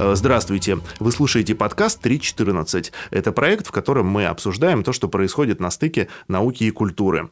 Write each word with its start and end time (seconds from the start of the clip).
Э, 0.00 0.14
здравствуйте. 0.14 0.78
Вы 0.98 1.12
слушаете 1.12 1.54
подкаст 1.54 2.04
3.14. 2.04 2.90
Это 3.10 3.32
проект, 3.32 3.66
в 3.66 3.70
котором 3.70 4.06
мы 4.06 4.24
обсуждаем 4.24 4.82
то, 4.82 4.94
что 4.94 5.08
происходит 5.08 5.60
на 5.60 5.70
стыке 5.70 6.08
науки 6.26 6.64
и 6.64 6.70
культуры. 6.70 7.28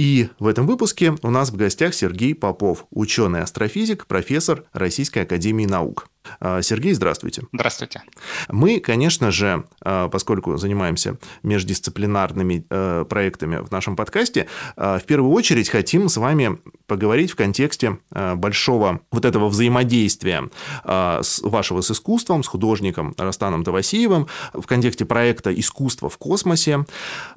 И 0.00 0.30
в 0.38 0.46
этом 0.46 0.66
выпуске 0.66 1.14
у 1.20 1.28
нас 1.28 1.50
в 1.50 1.56
гостях 1.56 1.92
Сергей 1.92 2.34
Попов, 2.34 2.86
ученый-астрофизик, 2.90 4.06
профессор 4.06 4.64
Российской 4.72 5.24
Академии 5.24 5.66
Наук. 5.66 6.08
А, 6.38 6.62
Сергей, 6.62 6.92
здравствуйте. 6.92 7.42
Здравствуйте. 7.52 8.02
Мы, 8.48 8.80
конечно 8.80 9.30
же, 9.30 9.64
а, 9.82 10.08
поскольку 10.08 10.56
занимаемся 10.56 11.18
междисциплинарными 11.42 12.66
а, 12.70 13.04
проектами 13.04 13.56
в 13.56 13.70
нашем 13.70 13.96
подкасте, 13.96 14.46
в 14.76 15.02
первую 15.06 15.32
очередь 15.32 15.68
хотим 15.68 16.08
с 16.08 16.16
вами 16.16 16.58
поговорить 16.86 17.30
в 17.32 17.36
контексте 17.36 17.98
большого 18.10 19.00
вот 19.10 19.24
этого 19.24 19.48
взаимодействия 19.48 20.48
вашего 20.84 21.80
с 21.80 21.90
искусством, 21.90 22.42
с 22.42 22.48
художником 22.48 23.14
Растаном 23.16 23.64
Тавасиевым, 23.64 24.28
в 24.52 24.66
контексте 24.66 25.04
проекта 25.04 25.52
«Искусство 25.52 26.08
в 26.08 26.18
космосе». 26.18 26.84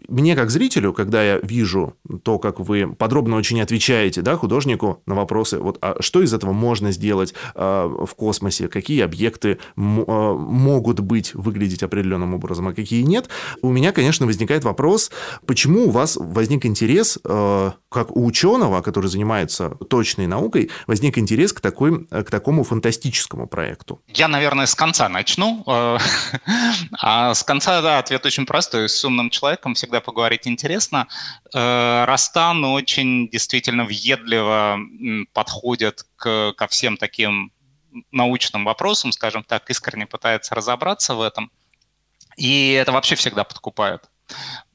Мне, 0.08 0.36
как 0.36 0.50
зрителю, 0.50 0.94
когда 0.94 1.24
я 1.24 1.38
вижу 1.40 1.96
то, 2.24 2.40
как 2.40 2.53
вы 2.60 2.94
подробно 2.94 3.36
очень 3.36 3.62
отвечаете 3.62 4.22
да, 4.22 4.36
художнику 4.38 5.02
на 5.06 5.16
вопросы, 5.16 5.60
вот, 5.60 5.78
а 5.82 5.96
что 6.00 6.22
из 6.22 6.34
этого 6.34 6.52
можно 6.52 6.92
сделать 6.92 7.34
в 7.56 8.10
космосе, 8.16 8.68
какие 8.68 9.02
объекты 9.02 9.50
э, 9.50 9.58
могут 9.78 11.00
быть, 11.00 11.34
выглядеть 11.34 11.84
определенным 11.84 12.34
образом, 12.34 12.68
а 12.68 12.74
какие 12.74 13.04
нет, 13.04 13.30
у 13.62 13.70
меня, 13.70 13.92
конечно, 13.92 14.26
возникает 14.26 14.64
вопрос, 14.64 15.12
почему 15.46 15.88
у 15.88 15.92
вас 15.92 16.18
возник 16.20 16.66
интерес, 16.66 17.20
э, 17.24 17.72
как 17.90 18.16
у 18.16 18.26
ученого, 18.26 18.82
который 18.82 19.10
занимается 19.10 19.70
точной 19.90 20.28
наукой, 20.28 20.72
возник 20.88 21.18
интерес 21.18 21.54
к, 21.54 21.62
такой, 21.62 22.06
к 22.06 22.32
такому 22.32 22.64
фантастическому 22.64 23.48
проекту? 23.48 24.02
Я, 24.08 24.28
наверное, 24.28 24.66
с 24.66 24.76
конца 24.76 25.08
начну. 25.10 25.64
Э, 25.68 25.98
а 27.00 27.34
с 27.34 27.44
конца, 27.44 27.82
да, 27.82 28.00
ответ 28.00 28.26
очень 28.26 28.46
простой. 28.46 28.90
С 28.90 29.06
умным 29.06 29.30
человеком 29.30 29.76
всегда 29.76 30.02
поговорить 30.02 30.48
интересно. 30.48 31.08
Растан 32.44 32.66
очень 32.66 33.30
действительно 33.30 33.86
въедливо 33.86 34.78
подходит 35.32 36.06
к, 36.18 36.54
ко 36.58 36.68
всем 36.68 36.98
таким 36.98 37.54
научным 38.12 38.66
вопросам, 38.66 39.14
скажем 39.14 39.44
так, 39.44 39.70
искренне 39.70 40.06
пытается 40.08 40.54
разобраться 40.54 41.16
в 41.16 41.22
этом. 41.22 41.52
И 42.36 42.72
это 42.72 42.92
вообще 42.92 43.16
всегда 43.16 43.46
подкупает. 43.46 44.10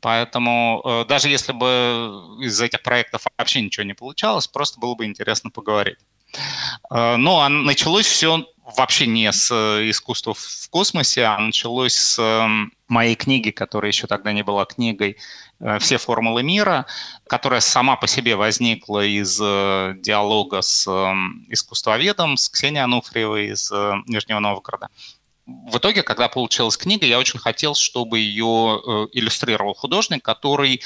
Поэтому 0.01 0.81
э, 0.85 1.05
даже 1.09 1.29
если 1.29 1.53
бы 1.53 2.39
из 2.41 2.59
этих 2.61 2.83
проектов 2.83 3.25
вообще 3.37 3.61
ничего 3.61 3.85
не 3.85 3.95
получалось, 3.95 4.47
просто 4.47 4.81
было 4.81 4.95
бы 4.95 5.05
интересно 5.05 5.51
поговорить. 5.51 5.99
Э, 6.91 7.17
но 7.17 7.41
а 7.41 7.49
началось 7.49 8.07
все 8.07 8.47
вообще 8.77 9.07
не 9.07 9.31
с 9.31 9.51
э, 9.51 9.91
искусства 9.91 10.35
в 10.35 10.69
космосе, 10.71 11.25
а 11.25 11.39
началось 11.39 11.95
с 11.95 12.49
моей 12.87 13.17
книги, 13.17 13.51
которая 13.51 13.91
еще 13.91 14.07
тогда 14.07 14.33
не 14.33 14.43
была 14.43 14.65
книгой, 14.65 15.17
«Все 15.81 15.99
формулы 15.99 16.43
мира», 16.43 16.87
которая 17.27 17.61
сама 17.61 17.97
по 17.97 18.07
себе 18.07 18.37
возникла 18.37 19.05
из 19.05 19.41
э, 19.43 19.95
диалога 19.99 20.63
с 20.63 20.87
эм, 20.87 21.47
искусствоведом, 21.49 22.37
с 22.37 22.49
Ксенией 22.49 22.85
Ануфриевой 22.85 23.49
из 23.49 23.71
Нижнего 24.07 24.39
Новгорода 24.39 24.89
в 25.49 25.79
итоге, 25.79 26.03
когда 26.03 26.29
получилась 26.29 26.77
книга, 26.77 27.07
я 27.07 27.19
очень 27.19 27.39
хотел, 27.39 27.75
чтобы 27.75 28.19
ее 28.19 28.83
э, 28.87 29.07
иллюстрировал 29.13 29.75
художник, 29.75 30.23
который, 30.23 30.83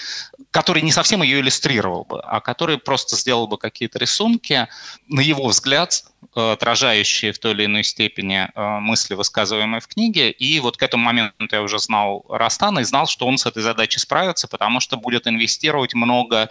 который 0.53 0.83
не 0.83 0.93
совсем 0.93 1.23
ее 1.23 1.41
иллюстрировал 1.41 2.05
бы, 2.05 2.21
а 2.21 2.41
который 2.41 2.79
просто 2.79 3.17
сделал 3.17 3.49
бы 3.49 3.59
какие-то 3.59 3.99
рисунки, 3.99 4.69
на 5.09 5.21
его 5.21 5.49
взгляд, 5.49 6.05
э, 6.37 6.53
отражающие 6.53 7.33
в 7.33 7.41
той 7.41 7.53
или 7.53 7.65
иной 7.65 7.83
степени 7.83 8.49
э, 8.55 8.79
мысли, 8.79 9.15
высказываемые 9.15 9.81
в 9.81 9.89
книге. 9.89 10.31
И 10.31 10.61
вот 10.61 10.77
к 10.77 10.83
этому 10.85 11.05
моменту 11.05 11.49
я 11.51 11.63
уже 11.63 11.81
знал 11.81 12.25
Растана 12.29 12.81
и 12.81 12.85
знал, 12.85 13.09
что 13.09 13.27
он 13.27 13.39
с 13.39 13.47
этой 13.47 13.65
задачей 13.65 13.99
справится, 13.99 14.47
потому 14.47 14.79
что 14.79 14.97
будет 14.97 15.27
инвестировать 15.27 15.95
много 15.95 16.51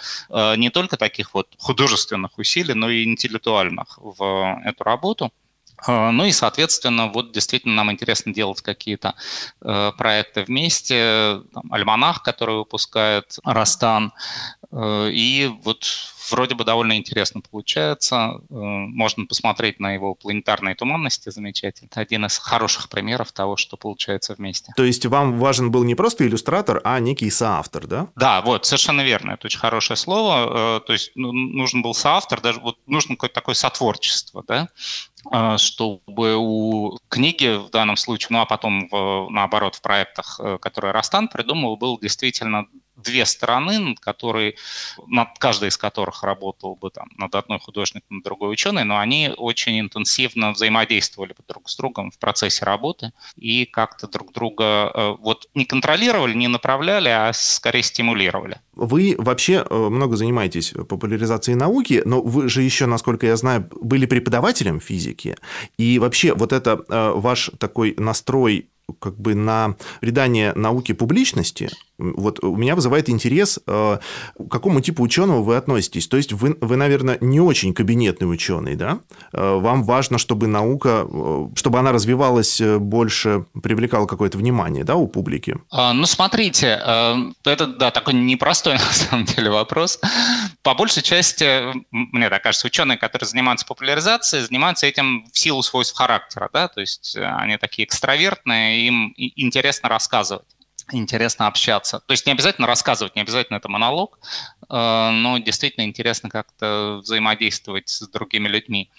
не 0.58 0.70
только 0.70 0.98
таких 0.98 1.34
вот 1.34 1.48
художественных 1.58 2.38
усилий, 2.38 2.74
но 2.74 2.90
и 2.90 3.06
интеллектуальных 3.06 3.98
в 4.02 4.60
эту 4.66 4.84
работу. 4.84 5.32
А, 5.86 6.12
ну 6.12 6.26
и, 6.26 6.32
соответственно, 6.32 7.08
вот 7.08 7.32
действительно 7.32 7.76
нам 7.76 7.92
интересно 7.92 8.34
делать 8.34 8.62
какие-то 8.62 9.16
э, 9.62 9.92
проекты 9.98 10.44
вместе. 10.44 11.42
Там, 11.54 11.72
Альманах, 11.72 12.22
который 12.24 12.56
выпускает 12.56 13.38
Растан. 13.44 14.14
Э, 14.72 15.10
и 15.12 15.52
вот 15.64 15.86
вроде 16.30 16.56
бы 16.56 16.64
довольно 16.64 16.98
интересно 16.98 17.42
получается. 17.42 18.16
Э, 18.16 18.40
можно 18.50 19.26
посмотреть 19.26 19.80
на 19.80 19.94
его 19.94 20.14
планетарные 20.14 20.76
туманности 20.76 21.30
замечательно. 21.30 21.88
Это 21.92 22.02
один 22.02 22.26
из 22.26 22.38
хороших 22.38 22.90
примеров 22.90 23.32
того, 23.32 23.58
что 23.58 23.78
получается 23.78 24.36
вместе. 24.36 24.74
То 24.76 24.84
есть 24.84 25.06
вам 25.06 25.40
важен 25.40 25.72
был 25.72 25.84
не 25.84 25.96
просто 25.96 26.28
иллюстратор, 26.28 26.82
а 26.84 27.00
некий 27.00 27.30
соавтор, 27.32 27.88
да? 27.88 28.08
Да, 28.16 28.42
вот, 28.42 28.66
совершенно 28.66 29.02
верно. 29.02 29.32
Это 29.32 29.48
очень 29.48 29.60
хорошее 29.60 29.98
слово. 29.98 30.82
То 30.86 30.94
есть 30.94 31.12
ну, 31.16 31.32
нужен 31.32 31.82
был 31.82 31.94
соавтор, 31.94 32.42
даже 32.42 32.60
вот 32.60 32.78
нужно 32.86 33.16
какое-то 33.16 33.36
такое 33.36 33.56
сотворчество, 33.56 34.44
да? 34.48 34.70
А, 35.30 35.58
чтобы 35.58 36.36
у 36.38 36.98
книги 37.08 37.58
в 37.58 37.70
данном 37.70 37.98
случае, 37.98 38.30
ну 38.32 38.40
а 38.42 38.46
потом 38.46 38.88
в, 38.90 39.28
наоборот 39.30 39.76
в 39.76 39.82
проектах, 39.82 40.40
э, 40.44 40.58
которые 40.60 40.92
Растан 40.94 41.28
придумал, 41.28 41.78
был 41.78 42.00
действительно 42.00 42.66
две 43.02 43.26
стороны, 43.26 43.80
над, 43.80 44.00
которой, 44.00 44.56
над 45.08 45.38
каждой 45.40 45.70
из 45.70 45.78
которых 45.78 46.24
работал 46.24 46.76
бы 46.76 46.90
там 46.90 47.10
над 47.18 47.36
одной 47.36 47.60
художник, 47.60 48.04
над 48.10 48.24
другой 48.24 48.54
ученый, 48.54 48.84
но 48.84 49.00
они 49.00 49.32
очень 49.36 49.80
интенсивно 49.80 50.52
взаимодействовали 50.52 51.36
друг 51.48 51.70
с 51.70 51.76
другом 51.76 52.12
в 52.12 52.18
процессе 52.18 52.66
работы 52.66 53.12
и 53.36 53.66
как-то 53.66 54.08
друг 54.08 54.34
друга 54.34 54.92
э, 54.94 55.16
вот 55.20 55.50
не 55.56 55.66
контролировали, 55.66 56.34
не 56.34 56.48
направляли, 56.48 57.10
а 57.10 57.32
скорее 57.34 57.84
стимулировали. 57.84 58.60
Вы 58.74 59.16
вообще 59.18 59.66
э, 59.70 59.76
много 59.76 60.16
занимаетесь 60.16 60.72
популяризацией 60.72 61.58
науки, 61.58 62.02
но 62.06 62.22
вы 62.22 62.50
же 62.50 62.62
еще, 62.62 62.86
насколько 62.86 63.26
я 63.26 63.36
знаю, 63.36 63.70
были 63.82 64.06
преподавателем 64.06 64.80
физики. 64.80 65.36
И 65.78 66.00
вообще 66.00 66.34
вот 66.34 66.54
это 66.54 66.84
э, 66.88 67.12
ваш 67.16 67.52
такой 67.60 67.96
настрой 67.98 68.70
как 69.00 69.20
бы 69.20 69.36
на 69.36 69.76
придание 70.00 70.54
науке 70.56 70.94
публичности, 70.94 71.70
вот 72.02 72.44
у 72.44 72.56
меня 72.56 72.76
вызывает 72.76 73.10
интерес, 73.10 73.60
э, 73.66 73.98
к 74.38 74.52
какому 74.52 74.82
типу 74.82 75.04
ученого 75.04 75.42
вы 75.42 75.56
относитесь. 75.56 76.08
То 76.08 76.18
есть 76.18 76.34
вы, 76.34 76.58
вы, 76.60 76.76
наверное, 76.76 77.18
не 77.22 77.40
очень 77.40 77.74
кабинетный 77.74 78.32
ученый, 78.32 78.76
да? 78.76 79.00
Э, 79.34 79.56
вам 79.56 79.84
важно, 79.84 80.18
чтобы 80.18 80.48
наука, 80.48 81.06
э, 81.08 81.48
чтобы 81.56 81.80
она 81.80 81.92
развивалась 81.92 82.62
больше, 82.62 83.46
привлекала 83.62 84.08
какое-то 84.08 84.38
внимание, 84.38 84.84
да, 84.84 84.96
у 84.96 85.08
публики? 85.08 85.58
А, 85.70 85.94
ну, 85.94 86.06
смотрите, 86.06 86.68
это, 87.44 87.68
да, 87.68 87.92
такой 87.92 88.14
непростой, 88.14 88.74
на 88.74 88.80
самом 88.80 89.26
деле, 89.26 89.52
вопрос. 89.52 90.00
По 90.64 90.74
большей 90.74 91.04
части, 91.04 91.62
мне 91.92 92.30
так 92.30 92.44
кажется, 92.44 92.68
ученые, 92.68 92.98
которые 92.98 93.28
занимаются 93.28 93.66
популяризацией, 93.66 94.44
занимаются 94.44 94.88
этим 94.88 95.26
в 95.32 95.38
силу 95.38 95.62
свойств 95.62 95.96
характера, 95.96 96.50
да, 96.52 96.68
то 96.68 96.82
есть 96.82 97.16
они 97.18 97.58
такие 97.58 97.88
экстравертные, 97.88 98.81
им 98.82 99.14
интересно 99.16 99.90
рассказывать 99.90 100.46
интересно 100.94 101.48
общаться. 101.48 102.00
То 102.06 102.12
есть 102.12 102.26
не 102.26 102.34
обязательно 102.34 102.68
рассказывать, 102.68 103.16
не 103.16 103.22
обязательно 103.22 103.58
это 103.58 103.70
монолог, 103.70 104.20
э, 104.70 105.10
но 105.12 105.38
действительно 105.38 105.86
интересно 105.86 106.30
как-то 106.30 107.00
взаимодействовать 107.02 107.90
с 107.90 108.08
другими 108.10 108.48
людьми. 108.48 108.90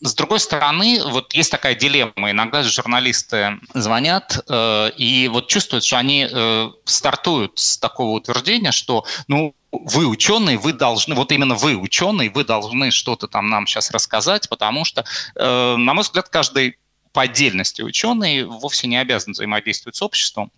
С 0.00 0.14
другой 0.14 0.40
стороны, 0.40 1.00
вот 1.04 1.32
есть 1.32 1.50
такая 1.50 1.76
дилемма. 1.76 2.32
Иногда 2.32 2.62
журналисты 2.64 3.60
звонят 3.72 4.44
э, 4.48 4.90
и 4.96 5.28
вот 5.28 5.48
чувствуют, 5.48 5.84
что 5.84 5.98
они 5.98 6.28
э, 6.30 6.70
стартуют 6.84 7.58
с 7.58 7.78
такого 7.78 8.10
утверждения, 8.10 8.72
что 8.72 9.04
ну 9.28 9.54
вы 9.70 10.06
ученый, 10.06 10.56
вы 10.56 10.72
должны, 10.72 11.14
вот 11.14 11.32
именно 11.32 11.54
вы 11.54 11.76
ученый, 11.76 12.28
вы 12.28 12.44
должны 12.44 12.90
что-то 12.90 13.26
там 13.26 13.48
нам 13.48 13.66
сейчас 13.66 13.90
рассказать, 13.90 14.48
потому 14.48 14.84
что, 14.84 15.04
э, 15.34 15.76
на 15.76 15.94
мой 15.94 16.02
взгляд, 16.02 16.28
каждый 16.28 16.78
по 17.12 17.22
отдельности 17.22 17.82
ученый 17.82 18.44
вовсе 18.44 18.86
не 18.86 18.96
обязан 18.96 19.32
взаимодействовать 19.32 19.96
с 19.96 20.02
обществом, 20.02 20.50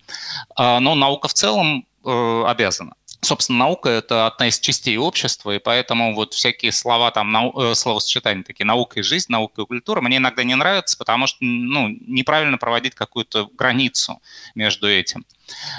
а, 0.57 0.81
но 0.81 0.95
наука 0.95 1.29
в 1.29 1.35
целом 1.35 1.87
э, 2.05 2.45
обязана. 2.47 2.95
Собственно, 3.25 3.61
наука– 3.61 3.89
это 3.91 4.27
одна 4.27 4.49
из 4.49 4.61
частей 4.61 4.99
общества, 4.99 5.55
и 5.55 5.59
поэтому 5.59 6.15
вот 6.15 6.35
всякие 6.35 6.73
слова, 6.73 7.11
там, 7.11 7.33
нау, 7.33 7.59
э, 7.59 7.75
словосочетания 7.75 8.45
такие 8.45 8.67
«наука 8.67 9.01
и 9.01 9.03
жизнь», 9.03 9.33
«наука 9.33 9.63
и 9.63 9.67
культура» 9.67 10.03
мне 10.03 10.19
иногда 10.19 10.45
не 10.45 10.55
нравятся, 10.55 10.99
потому 10.99 11.27
что 11.27 11.39
ну, 11.41 11.89
неправильно 11.89 12.59
проводить 12.59 12.95
какую-то 12.95 13.49
границу 13.55 14.21
между 14.55 14.89
этим. 14.89 15.25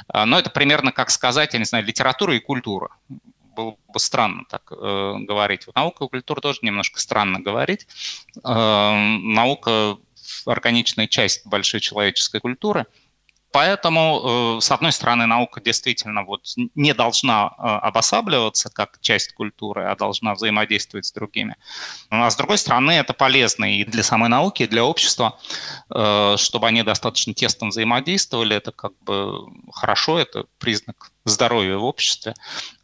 А, 0.08 0.26
но 0.26 0.40
это 0.40 0.50
примерно 0.50 0.92
как 0.92 1.12
сказать, 1.12 1.54
я 1.54 1.60
не 1.60 1.66
знаю, 1.66 1.86
литература 1.86 2.36
и 2.36 2.40
культура 2.40 2.90
было 3.56 3.78
бы 3.88 4.00
странно 4.00 4.44
так 4.50 4.72
э, 4.72 5.16
говорить. 5.20 5.66
Наука 5.74 6.06
и 6.06 6.10
культура 6.10 6.42
тоже 6.42 6.60
немножко 6.62 7.00
странно 7.00 7.40
говорить. 7.40 7.88
Э, 8.44 9.18
наука 9.22 9.98
органичная 10.46 11.08
часть 11.08 11.46
большой 11.46 11.80
человеческой 11.80 12.40
культуры. 12.40 12.86
Поэтому, 13.52 14.60
с 14.60 14.70
одной 14.70 14.92
стороны, 14.92 15.28
наука 15.28 15.62
действительно 15.62 16.26
вот 16.26 16.42
не 16.76 16.94
должна 16.94 17.48
обосабливаться 17.48 18.70
как 18.70 19.00
часть 19.00 19.34
культуры, 19.34 19.86
а 19.86 19.96
должна 19.96 20.36
взаимодействовать 20.36 21.06
с 21.06 21.14
другими. 21.14 21.56
А 22.10 22.30
с 22.30 22.36
другой 22.36 22.58
стороны, 22.58 22.92
это 22.92 23.14
полезно 23.14 23.64
и 23.64 23.86
для 23.86 24.04
самой 24.04 24.28
науки, 24.28 24.64
и 24.64 24.68
для 24.68 24.84
общества, 24.84 25.40
чтобы 25.88 26.68
они 26.68 26.84
достаточно 26.84 27.34
тесно 27.34 27.68
взаимодействовали. 27.68 28.58
Это 28.58 28.74
как 28.74 28.92
бы 29.00 29.48
хорошо, 29.72 30.20
это 30.20 30.48
признак 30.60 31.12
здоровья 31.24 31.78
в 31.78 31.86
обществе. 31.86 32.34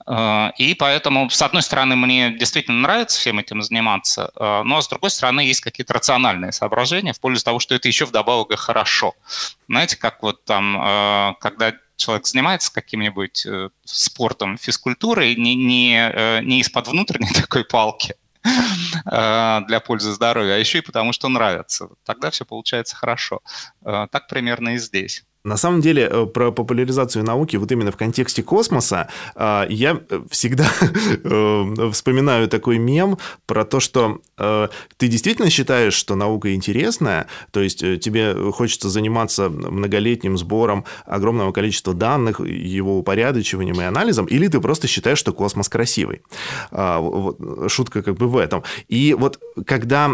Э, 0.08 0.52
и 0.58 0.74
поэтому, 0.74 1.30
с 1.30 1.42
одной 1.42 1.62
стороны, 1.62 1.96
мне 1.96 2.32
действительно 2.32 2.80
нравится 2.80 3.20
всем 3.20 3.40
этим 3.40 3.62
заниматься, 3.62 4.32
э, 4.36 4.64
но 4.64 4.82
с 4.82 4.88
другой 4.88 5.10
стороны, 5.10 5.42
есть 5.42 5.62
какие-то 5.62 5.94
рациональные 5.94 6.52
соображения 6.52 7.14
в 7.14 7.20
пользу 7.20 7.44
того, 7.44 7.60
что 7.60 7.76
это 7.76 7.88
еще 7.88 8.06
вдобавок 8.06 8.52
и 8.52 8.56
хорошо. 8.56 9.14
Знаете, 9.68 9.98
как 9.98 10.22
вот 10.24 10.44
там, 10.46 10.82
э, 10.82 11.34
когда 11.40 11.74
человек 11.96 12.26
занимается 12.26 12.74
каким-нибудь 12.74 13.46
спортом, 13.86 14.58
физкультурой, 14.58 15.36
не, 15.36 15.54
не, 15.54 16.42
не 16.42 16.62
из-под 16.62 16.88
внутренней 16.88 17.32
такой 17.34 17.64
палки, 17.64 18.16
для 18.44 19.82
пользы 19.86 20.12
здоровья, 20.14 20.56
а 20.56 20.58
еще 20.58 20.80
и 20.80 20.82
потому, 20.82 21.14
что 21.14 21.30
нравится. 21.30 21.90
Тогда 22.04 22.32
все 22.32 22.44
получается 22.44 22.96
хорошо. 22.96 23.42
Так 23.84 24.28
примерно 24.28 24.70
и 24.70 24.78
здесь. 24.80 25.24
На 25.44 25.58
самом 25.58 25.82
деле, 25.82 26.08
э, 26.10 26.26
про 26.28 26.52
популяризацию 26.52 27.26
науки 27.26 27.56
вот 27.56 27.72
именно 27.72 27.92
в 27.92 27.98
контексте 27.98 28.44
космоса 28.44 29.10
э, 29.36 29.66
я 29.70 30.00
всегда 30.30 30.68
э, 31.24 31.90
вспоминаю 31.92 32.48
такой 32.48 32.78
мем 32.78 33.18
про 33.46 33.66
то, 33.66 33.80
что 33.80 34.20
ты 34.98 35.08
действительно 35.08 35.52
считаешь, 35.52 35.94
что 35.94 36.16
наука 36.16 36.56
интересная, 36.56 37.28
то 37.52 37.62
есть 37.62 37.80
тебе 37.80 38.52
хочется 38.52 38.90
заниматься 38.90 39.50
многолетним 39.50 40.36
сбором 40.36 40.86
огромного 41.06 41.52
количества 41.52 41.94
данных, 41.94 42.40
его 42.40 42.98
упорядочиванием 42.98 43.80
и 43.80 43.84
анализом, 43.84 44.26
или 44.26 44.48
ты 44.48 44.60
просто 44.60 44.88
считаешь, 44.88 45.20
что 45.20 45.32
космос 45.32 45.70
красивый. 45.70 46.24
Шутка 47.68 48.02
как 48.02 48.16
бы 48.16 48.28
в 48.28 48.38
этом. 48.38 48.64
И 48.88 49.16
вот 49.18 49.40
когда 49.66 50.10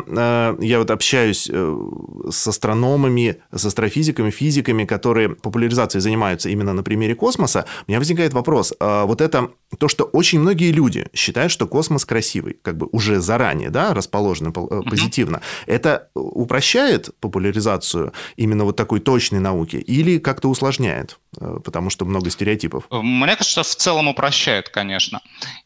я 0.59 0.79
вот 0.79 0.91
общаюсь 0.91 1.49
с 1.49 2.47
астрономами, 2.47 3.37
с 3.53 3.65
астрофизиками, 3.65 4.29
физиками, 4.29 4.83
которые 4.83 5.16
которые 5.17 5.35
популяризацией 5.35 6.01
занимаются 6.01 6.49
именно 6.49 6.73
на 6.73 6.83
примере 6.83 7.15
космоса, 7.15 7.65
у 7.87 7.91
меня 7.91 7.97
возникает 7.97 8.33
вопрос. 8.33 8.73
А 8.79 9.05
вот 9.05 9.19
это 9.21 9.49
то, 9.79 9.87
что 9.87 10.03
очень 10.03 10.39
многие 10.39 10.71
люди 10.71 11.07
считают, 11.11 11.51
что 11.51 11.65
космос 11.67 12.05
красивый, 12.05 12.53
как 12.61 12.77
бы 12.77 12.87
уже 12.91 13.19
заранее, 13.19 13.71
да, 13.71 13.95
расположены 13.95 14.51
позитивно. 14.51 15.37
Mm-hmm. 15.37 15.73
Это 15.73 16.09
упрощает 16.13 17.09
популяризацию 17.19 18.13
именно 18.35 18.63
вот 18.63 18.75
такой 18.75 18.99
точной 18.99 19.39
науки 19.39 19.77
или 19.77 20.19
как-то 20.19 20.49
усложняет, 20.49 21.17
э, 21.41 21.59
потому 21.63 21.89
что 21.89 22.05
много 22.05 22.29
стереотипов? 22.29 22.83
Мне 22.91 23.35
кажется, 23.35 23.63
в 23.63 23.75
целом 23.75 24.07
упрощает, 24.07 24.69
конечно. 24.69 25.21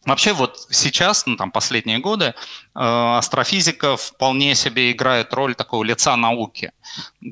Вообще 0.06 0.32
вот 0.32 0.66
сейчас, 0.70 1.26
ну 1.26 1.36
там 1.36 1.52
последние 1.52 2.00
годы, 2.00 2.26
э, 2.26 2.34
астрофизика 2.74 3.98
вполне 3.98 4.56
себе 4.56 4.92
играет 4.92 5.34
роль 5.34 5.56
такого 5.56 5.84
лица 5.84 6.16
науки. 6.16 6.72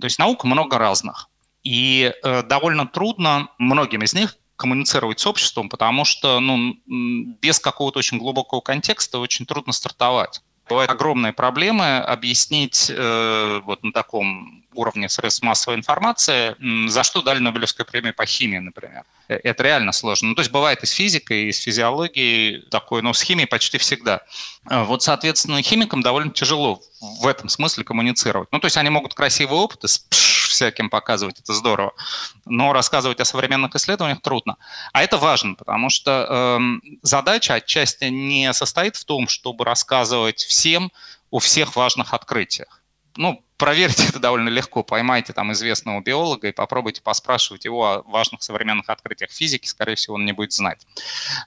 То 0.01 0.05
есть 0.05 0.19
наук 0.19 0.43
много 0.43 0.77
разных. 0.77 1.28
И 1.63 2.13
э, 2.23 2.43
довольно 2.43 2.87
трудно 2.87 3.49
многим 3.57 4.01
из 4.01 4.13
них 4.13 4.35
коммуницировать 4.55 5.19
с 5.19 5.27
обществом, 5.27 5.69
потому 5.69 6.03
что 6.05 6.39
ну, 6.39 6.75
без 6.85 7.59
какого-то 7.59 7.99
очень 7.99 8.17
глубокого 8.17 8.59
контекста 8.59 9.19
очень 9.19 9.45
трудно 9.45 9.71
стартовать. 9.71 10.41
Бывают 10.67 10.91
огромные 10.91 11.33
проблемы 11.33 11.97
объяснить 11.97 12.91
э, 12.93 13.61
вот 13.63 13.83
на 13.83 13.91
таком 13.91 14.65
уровне 14.73 15.09
средств 15.09 15.41
массовой 15.41 15.77
информации, 15.77 16.55
за 16.87 17.03
что 17.03 17.21
дали 17.21 17.39
Нобелевскую 17.39 17.85
премию 17.85 18.13
по 18.13 18.25
химии, 18.25 18.59
например. 18.59 19.01
Э, 19.01 19.18
это 19.29 19.63
реально 19.63 19.91
сложно. 19.91 20.29
Ну, 20.29 20.35
то 20.35 20.41
есть 20.41 20.51
бывает 20.51 20.83
и 20.83 20.85
с 20.85 20.91
физикой, 20.91 21.45
и 21.45 21.51
с 21.51 21.59
физиологией 21.59 22.63
такое, 22.69 23.01
но 23.01 23.13
с 23.13 23.21
химией 23.21 23.47
почти 23.47 23.77
всегда. 23.77 24.21
Э, 24.69 24.83
вот, 24.83 25.03
соответственно, 25.03 25.61
химикам 25.61 26.01
довольно 26.01 26.31
тяжело 26.31 26.81
в 27.21 27.27
этом 27.27 27.47
смысле 27.49 27.83
коммуницировать. 27.83 28.49
Ну, 28.51 28.59
то 28.59 28.65
есть 28.65 28.77
они 28.77 28.89
могут 28.89 29.13
красивые 29.13 29.59
опыты 29.59 29.87
с 29.87 30.05
всяким 30.09 30.89
показывать, 30.89 31.39
это 31.39 31.53
здорово. 31.53 31.93
Но 32.45 32.73
рассказывать 32.73 33.19
о 33.19 33.25
современных 33.25 33.75
исследованиях 33.75 34.21
трудно. 34.21 34.57
А 34.91 35.03
это 35.03 35.17
важно, 35.17 35.53
потому 35.53 35.89
что 35.89 36.59
э, 36.59 36.59
задача 37.01 37.53
отчасти 37.53 38.05
не 38.05 38.51
состоит 38.53 38.95
в 38.95 39.05
том, 39.05 39.27
чтобы 39.27 39.63
рассказывать 39.63 40.39
всем 40.39 40.91
о 41.31 41.39
всех 41.39 41.75
важных 41.75 42.13
открытиях. 42.13 42.81
Ну, 43.15 43.43
проверьте 43.59 44.07
это 44.07 44.19
довольно 44.19 44.49
легко. 44.49 44.83
Поймайте 44.83 45.33
там 45.33 45.51
известного 45.51 45.99
биолога 46.01 46.47
и 46.47 46.51
попробуйте 46.51 47.01
поспрашивать 47.01 47.65
его 47.65 47.85
о 47.85 48.01
важных 48.03 48.41
современных 48.41 48.89
открытиях 48.89 49.31
физики. 49.31 49.67
Скорее 49.67 49.95
всего, 49.95 50.15
он 50.15 50.25
не 50.25 50.31
будет 50.31 50.53
знать. 50.53 50.87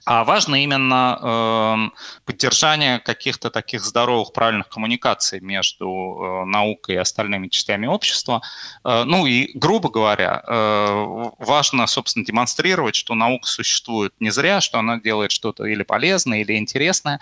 А 0.05 0.23
важно 0.23 0.63
именно 0.63 1.91
э, 1.91 2.23
поддержание 2.25 2.99
каких-то 2.99 3.49
таких 3.49 3.83
здоровых, 3.83 4.31
правильных 4.31 4.69
коммуникаций 4.69 5.41
между 5.41 5.87
э, 5.87 6.45
наукой 6.45 6.95
и 6.95 6.99
остальными 6.99 7.47
частями 7.49 7.87
общества. 7.87 8.41
Э, 8.85 9.03
ну 9.05 9.25
и, 9.25 9.51
грубо 9.57 9.89
говоря, 9.89 10.43
э, 10.47 11.29
важно, 11.39 11.87
собственно, 11.87 12.25
демонстрировать, 12.25 12.95
что 12.95 13.15
наука 13.15 13.47
существует 13.47 14.13
не 14.19 14.29
зря, 14.29 14.61
что 14.61 14.77
она 14.77 14.99
делает 14.99 15.31
что-то 15.31 15.65
или 15.65 15.83
полезное, 15.83 16.41
или 16.41 16.55
интересное. 16.57 17.19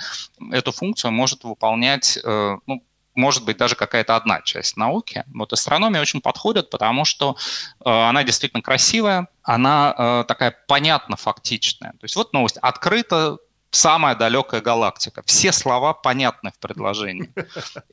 Эту 0.51 0.73
функцию 0.73 1.11
может 1.11 1.45
выполнять 1.45 2.19
э, 2.21 2.57
ну, 2.67 2.83
может 3.15 3.43
быть 3.43 3.57
даже 3.57 3.75
какая-то 3.75 4.15
одна 4.15 4.41
часть 4.41 4.77
науки. 4.77 5.23
Вот 5.33 5.53
астрономия 5.53 6.01
очень 6.01 6.21
подходит, 6.21 6.69
потому 6.69 7.05
что 7.05 7.35
э, 7.83 7.89
она 7.89 8.23
действительно 8.23 8.61
красивая, 8.61 9.27
она 9.43 9.93
э, 9.97 10.23
такая 10.27 10.55
понятно 10.67 11.17
фактичная. 11.17 11.91
То 11.91 12.03
есть 12.03 12.15
вот 12.15 12.33
новость. 12.33 12.57
Открыта 12.57 13.37
самая 13.71 14.15
далекая 14.15 14.61
галактика. 14.61 15.23
Все 15.25 15.51
слова 15.51 15.93
понятны 15.93 16.51
в 16.51 16.59
предложении. 16.59 17.29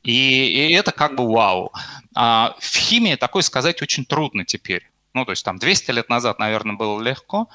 И, 0.03 0.69
и 0.69 0.73
это 0.73 0.91
как 0.91 1.15
бы 1.15 1.31
вау. 1.31 1.71
А 2.15 2.55
в 2.59 2.75
химии 2.75 3.15
такое 3.15 3.41
сказать 3.41 3.81
очень 3.81 4.05
трудно 4.05 4.45
теперь. 4.45 4.89
Ну, 5.13 5.25
то 5.25 5.31
есть 5.31 5.43
там 5.43 5.57
200 5.57 5.91
лет 5.91 6.09
назад, 6.09 6.39
наверное, 6.39 6.75
было 6.75 7.01
легко, 7.01 7.49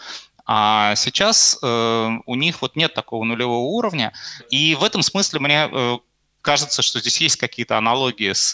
а 0.46 0.94
сейчас 0.96 1.58
э, 1.62 2.10
у 2.26 2.34
них 2.34 2.60
вот 2.60 2.76
нет 2.76 2.94
такого 2.94 3.24
нулевого 3.24 3.64
уровня. 3.64 4.12
И 4.50 4.74
в 4.74 4.84
этом 4.84 5.02
смысле 5.02 5.40
мне 5.40 5.68
э, 5.70 5.98
кажется, 6.44 6.82
что 6.82 7.00
здесь 7.00 7.20
есть 7.20 7.36
какие-то 7.36 7.78
аналогии 7.78 8.32
с 8.32 8.50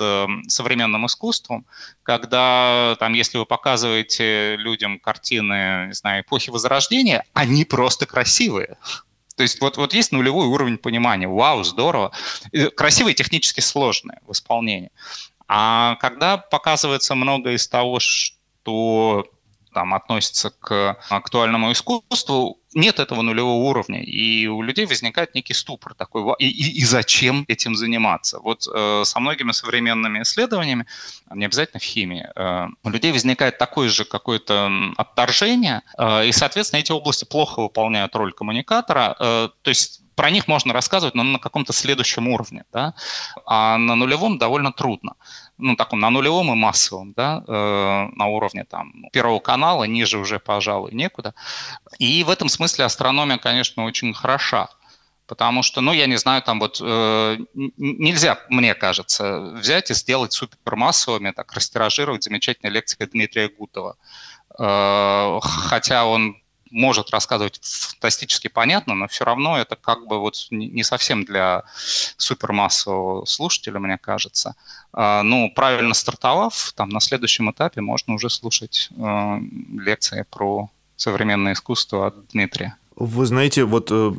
современным 0.49 1.05
искусством, 1.07 1.67
когда 2.03 2.97
там, 3.01 3.13
если 3.13 3.37
вы 3.37 3.45
показываете 3.45 4.57
людям 4.57 5.01
картины, 5.01 5.89
не 5.89 5.95
знаю, 5.95 6.23
эпохи 6.23 6.51
Возрождения, 6.51 7.25
они 7.35 7.65
просто 7.65 8.07
красивые. 8.07 8.79
То 9.37 9.43
есть 9.43 9.61
вот, 9.61 9.77
вот 9.77 9.93
есть 9.93 10.13
нулевой 10.13 10.47
уровень 10.47 10.79
понимания. 10.79 11.27
Вау, 11.27 11.65
здорово. 11.65 12.13
Красивые 12.77 13.15
технически 13.15 13.61
сложные 13.61 14.21
в 14.27 14.33
исполнении. 14.33 14.93
А 15.49 15.97
когда 15.97 16.37
показывается 16.37 17.15
много 17.17 17.51
из 17.53 17.67
того, 17.67 17.99
что 17.99 19.27
там 19.75 19.95
относится 19.95 20.51
к 20.51 20.97
актуальному 21.09 21.73
искусству, 21.73 22.60
нет 22.75 23.01
этого 23.01 23.23
нулевого 23.23 23.65
уровня, 23.69 24.03
и 24.03 24.47
у 24.47 24.63
людей 24.63 24.87
возникает 24.87 25.35
некий 25.35 25.55
ступор 25.55 25.95
такой, 25.95 26.23
и, 26.39 26.49
и, 26.49 26.81
и 26.81 26.85
зачем 26.85 27.45
этим 27.49 27.75
заниматься? 27.75 28.39
Вот 28.41 28.67
э, 28.73 29.03
со 29.05 29.21
многими 29.21 29.53
современными 29.53 30.23
исследованиями, 30.23 30.87
не 31.35 31.45
обязательно 31.45 31.81
в 31.81 31.85
химии, 31.85 32.27
э, 32.35 32.67
у 32.83 32.91
людей 32.91 33.13
возникает 33.13 33.59
такое 33.59 33.89
же 33.89 34.05
какое-то 34.05 34.71
отторжение, 34.97 35.83
э, 35.99 36.27
и, 36.27 36.33
соответственно, 36.33 36.81
эти 36.81 36.93
области 36.93 37.25
плохо 37.25 37.61
выполняют 37.61 38.15
роль 38.15 38.33
коммуникатора, 38.33 39.17
э, 39.19 39.49
то 39.63 39.69
есть 39.69 40.03
про 40.21 40.29
них 40.29 40.49
можно 40.49 40.75
рассказывать, 40.75 41.15
но 41.15 41.23
на 41.23 41.39
каком-то 41.39 41.73
следующем 41.73 42.29
уровне, 42.29 42.65
да, 42.73 42.93
а 43.47 43.79
на 43.79 43.95
нулевом 43.95 44.37
довольно 44.37 44.71
трудно 44.71 45.15
ну, 45.57 45.77
таком 45.77 46.01
на 46.01 46.11
нулевом 46.11 46.53
и 46.53 46.55
массовом, 46.55 47.15
да, 47.17 47.43
э, 47.49 48.09
на 48.15 48.27
уровне 48.27 48.65
там 48.65 48.93
первого 49.13 49.39
канала, 49.41 49.85
ниже 49.85 50.19
уже, 50.19 50.39
пожалуй, 50.39 50.93
некуда. 50.93 51.35
И 51.99 52.23
в 52.23 52.29
этом 52.29 52.51
смысле 52.51 52.85
астрономия, 52.85 53.39
конечно, 53.39 53.85
очень 53.85 54.13
хороша. 54.13 54.69
Потому 55.27 55.63
что, 55.63 55.81
ну, 55.81 55.93
я 55.93 56.07
не 56.07 56.17
знаю, 56.17 56.43
там 56.43 56.61
вот 56.61 56.81
э, 56.83 57.39
нельзя, 57.55 58.39
мне 58.51 58.75
кажется, 58.75 59.41
взять 59.41 59.91
и 59.91 59.95
сделать 59.95 60.35
супермассовыми, 60.35 61.31
так 61.31 61.51
растиражировать 61.55 62.25
замечательные 62.25 62.75
лекции 62.75 63.07
Дмитрия 63.07 63.49
Гутова. 63.49 63.97
Э, 64.59 65.39
хотя 65.43 66.05
он 66.05 66.37
может 66.71 67.11
рассказывать 67.11 67.61
фантастически 67.63 68.49
понятно, 68.49 68.95
но 68.95 69.09
все 69.09 69.25
равно 69.25 69.59
это 69.59 69.77
как 69.77 70.07
бы 70.07 70.19
вот 70.19 70.47
не 70.51 70.83
совсем 70.83 71.25
для 71.25 71.65
супермассового 72.17 73.25
слушателя, 73.25 73.79
мне 73.79 73.99
кажется. 73.99 74.55
А, 74.93 75.23
ну, 75.23 75.53
правильно 75.55 75.95
стартовав, 75.95 76.73
там 76.75 76.89
на 76.89 77.01
следующем 77.01 77.51
этапе 77.51 77.81
можно 77.81 78.15
уже 78.15 78.31
слушать 78.31 78.89
э, 78.97 79.39
лекции 79.79 80.25
про 80.31 80.71
современное 80.97 81.55
искусство 81.55 82.09
от 82.09 82.29
Дмитрия. 82.29 82.77
Вы 82.97 83.27
знаете, 83.27 83.65
вот 83.65 83.91
э, 83.91 84.13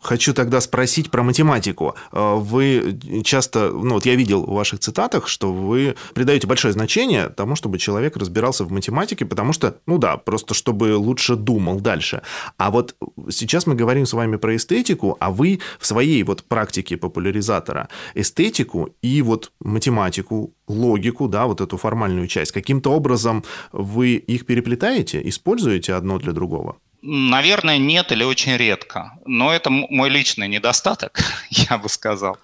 Хочу 0.00 0.32
тогда 0.32 0.60
спросить 0.60 1.10
про 1.10 1.22
математику. 1.22 1.94
Э, 2.12 2.34
вы 2.36 2.98
часто, 3.24 3.70
ну 3.70 3.94
вот 3.94 4.06
я 4.06 4.14
видел 4.14 4.44
в 4.44 4.54
ваших 4.54 4.80
цитатах, 4.80 5.28
что 5.28 5.52
вы 5.52 5.96
придаете 6.14 6.46
большое 6.46 6.72
значение 6.72 7.28
тому, 7.28 7.56
чтобы 7.56 7.78
человек 7.78 8.16
разбирался 8.16 8.64
в 8.64 8.70
математике, 8.70 9.26
потому 9.26 9.52
что, 9.52 9.76
ну 9.86 9.98
да, 9.98 10.16
просто 10.16 10.54
чтобы 10.54 10.96
лучше 10.96 11.36
думал 11.36 11.80
дальше. 11.80 12.22
А 12.56 12.70
вот 12.70 12.94
сейчас 13.30 13.66
мы 13.66 13.74
говорим 13.74 14.06
с 14.06 14.12
вами 14.12 14.36
про 14.36 14.56
эстетику, 14.56 15.16
а 15.20 15.30
вы 15.30 15.60
в 15.78 15.86
своей 15.86 16.22
вот 16.22 16.44
практике 16.44 16.96
популяризатора 16.96 17.88
эстетику 18.14 18.90
и 19.02 19.22
вот 19.22 19.52
математику, 19.60 20.54
логику, 20.68 21.28
да, 21.28 21.46
вот 21.46 21.60
эту 21.60 21.76
формальную 21.76 22.28
часть, 22.28 22.52
каким-то 22.52 22.92
образом 22.92 23.44
вы 23.72 24.14
их 24.14 24.46
переплетаете, 24.46 25.20
используете 25.28 25.94
одно 25.94 26.18
для 26.18 26.32
другого? 26.32 26.76
Наверное, 27.00 27.78
нет 27.78 28.10
или 28.10 28.24
очень 28.24 28.56
редко. 28.56 29.12
Но 29.24 29.52
это 29.52 29.70
мой 29.70 30.10
личный 30.10 30.48
недостаток, 30.48 31.20
я 31.50 31.78
бы 31.78 31.88
сказал. 31.88 32.38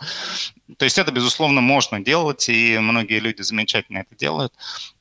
То 0.78 0.84
есть 0.84 0.98
это, 0.98 1.10
безусловно, 1.10 1.60
можно 1.60 2.00
делать, 2.00 2.48
и 2.48 2.78
многие 2.78 3.18
люди 3.18 3.42
замечательно 3.42 3.98
это 3.98 4.14
делают, 4.16 4.52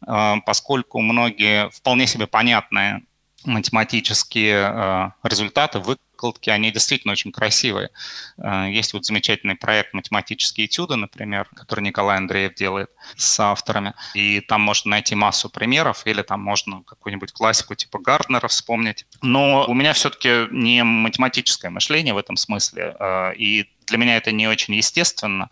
а, 0.06 0.40
поскольку 0.46 1.02
многие 1.02 1.70
вполне 1.70 2.08
себе 2.08 2.26
понятные 2.26 3.04
математические 3.46 4.66
а, 4.66 5.14
результаты 5.24 5.80
выкладки, 6.24 6.50
они 6.50 6.72
действительно 6.72 7.12
очень 7.12 7.32
красивые. 7.32 7.90
А, 8.38 8.68
есть 8.68 8.94
вот 8.94 9.06
замечательный 9.06 9.56
проект 9.56 9.94
«Математические 9.94 10.68
этюды», 10.68 10.96
например, 10.96 11.50
который 11.56 11.82
Николай 11.82 12.18
Андреев 12.18 12.56
делает 12.56 12.90
с 13.18 13.40
авторами. 13.40 13.94
И 14.14 14.40
там 14.42 14.62
можно 14.62 14.92
найти 14.92 15.16
массу 15.16 15.50
примеров, 15.50 16.06
или 16.06 16.22
там 16.22 16.42
можно 16.42 16.84
какую-нибудь 16.84 17.34
классику 17.34 17.76
типа 17.76 18.00
Гарднера 18.00 18.48
вспомнить. 18.48 19.06
Но 19.22 19.66
у 19.68 19.74
меня 19.74 19.94
все-таки 19.94 20.48
не 20.52 20.84
математическое 20.84 21.70
мышление 21.70 22.14
в 22.14 22.18
этом 22.18 22.38
смысле, 22.38 22.96
а, 23.00 23.32
и 23.32 23.66
для 23.86 23.98
меня 23.98 24.18
это 24.18 24.32
не 24.32 24.48
очень 24.48 24.76
естественно. 24.76 25.50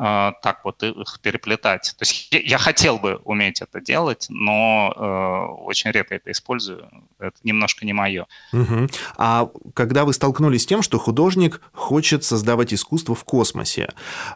А, 0.00 0.32
так 0.42 0.64
вот 0.64 0.80
их 0.84 1.18
переплетать. 1.20 1.94
То 1.98 2.04
есть 2.04 2.32
я, 2.32 2.38
я 2.38 2.58
хотел 2.58 2.98
бы 2.98 3.20
уметь 3.24 3.60
это 3.60 3.80
делать, 3.80 4.26
но 4.28 4.94
э, 4.96 5.64
очень 5.64 5.90
редко 5.90 6.14
это 6.14 6.30
использую. 6.30 6.88
Это 7.18 7.36
немножко 7.42 7.84
не 7.84 7.92
мое. 7.92 8.26
Угу. 8.52 8.88
А 9.16 9.50
когда 9.74 10.04
вы 10.04 10.12
столкнулись 10.12 10.62
с 10.62 10.66
тем, 10.66 10.82
что 10.82 11.00
художник 11.00 11.60
хочет 11.72 12.22
создавать 12.22 12.72
искусство 12.72 13.16
в 13.16 13.24
космосе, 13.24 13.88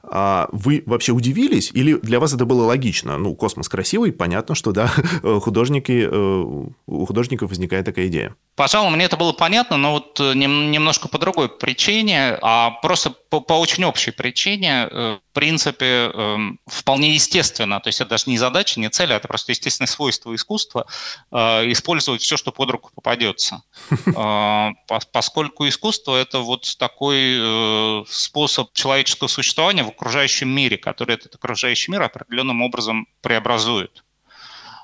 а 0.02 0.48
вы 0.50 0.82
вообще 0.84 1.12
удивились 1.12 1.70
или 1.72 1.94
для 1.94 2.18
вас 2.18 2.34
это 2.34 2.44
было 2.44 2.64
логично? 2.64 3.16
Ну, 3.16 3.36
космос 3.36 3.68
красивый, 3.68 4.12
понятно, 4.12 4.56
что 4.56 4.72
да, 4.72 4.88
художники, 5.22 6.08
э, 6.10 6.44
у 6.86 7.06
художников 7.06 7.50
возникает 7.50 7.86
такая 7.86 8.08
идея. 8.08 8.34
Пожалуй, 8.56 8.90
мне 8.90 9.04
это 9.04 9.16
было 9.16 9.32
понятно, 9.32 9.76
но 9.76 9.92
вот 9.92 10.18
э, 10.18 10.34
немножко 10.34 11.06
по 11.06 11.18
другой 11.18 11.48
причине, 11.48 12.36
а 12.42 12.72
просто 12.82 13.10
по, 13.30 13.40
по 13.40 13.54
очень 13.54 13.84
общей 13.84 14.10
причине. 14.10 15.20
Э, 15.32 15.38
в 15.38 15.40
принципе, 15.42 16.10
эм, 16.14 16.58
вполне 16.66 17.14
естественно, 17.14 17.80
то 17.80 17.88
есть 17.88 18.00
это 18.00 18.10
даже 18.10 18.24
не 18.26 18.38
задача, 18.38 18.78
не 18.80 18.90
цель, 18.90 19.12
а 19.12 19.16
это 19.16 19.28
просто 19.28 19.52
естественное 19.52 19.88
свойство 19.88 20.34
искусства 20.34 20.86
э, 21.30 21.36
использовать 21.72 22.20
все, 22.20 22.36
что 22.36 22.52
под 22.52 22.70
руку 22.70 22.90
попадется. 22.94 23.62
Поскольку 25.12 25.66
искусство– 25.66 26.16
это 26.22 26.40
вот 26.40 26.76
такой 26.78 28.04
способ 28.08 28.72
человеческого 28.74 29.28
существования 29.28 29.84
в 29.84 29.88
окружающем 29.88 30.48
мире, 30.48 30.76
который 30.76 31.14
этот 31.14 31.34
окружающий 31.34 31.90
мир 31.90 32.02
определенным 32.02 32.62
образом 32.62 33.06
преобразует. 33.20 34.04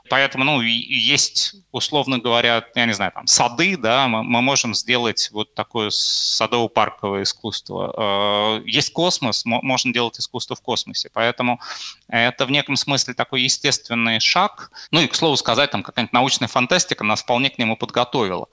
Поэтому, 0.08 0.44
ну, 0.44 0.60
есть, 0.60 1.54
условно 1.72 2.18
говоря, 2.18 2.64
я 2.74 2.86
не 2.86 2.92
знаю, 2.92 3.12
там, 3.12 3.26
сады, 3.26 3.76
да, 3.76 4.08
мы, 4.08 4.22
мы 4.22 4.42
можем 4.42 4.74
сделать 4.74 5.28
вот 5.32 5.54
такое 5.54 5.90
садово-парковое 5.90 7.22
искусство. 7.22 8.58
Э, 8.58 8.62
есть 8.66 8.92
космос, 8.92 9.42
можно 9.44 9.92
делать 9.92 10.18
искусство 10.18 10.56
в 10.56 10.60
космосе. 10.60 11.10
Поэтому 11.12 11.60
это 12.08 12.46
в 12.46 12.50
неком 12.50 12.76
смысле 12.76 13.14
такой 13.14 13.42
естественный 13.42 14.20
шаг. 14.20 14.70
Ну 14.90 15.00
и, 15.00 15.06
к 15.06 15.14
слову 15.14 15.36
сказать, 15.36 15.70
там 15.70 15.82
какая-нибудь 15.82 16.12
научная 16.12 16.48
фантастика 16.48 17.04
нас 17.04 17.22
вполне 17.22 17.50
к 17.50 17.58
нему 17.58 17.76
подготовила. 17.76 18.48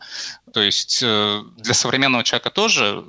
То 0.53 0.61
есть 0.61 1.01
э, 1.03 1.43
для 1.57 1.73
современного 1.73 2.23
человека 2.23 2.49
тоже, 2.49 3.03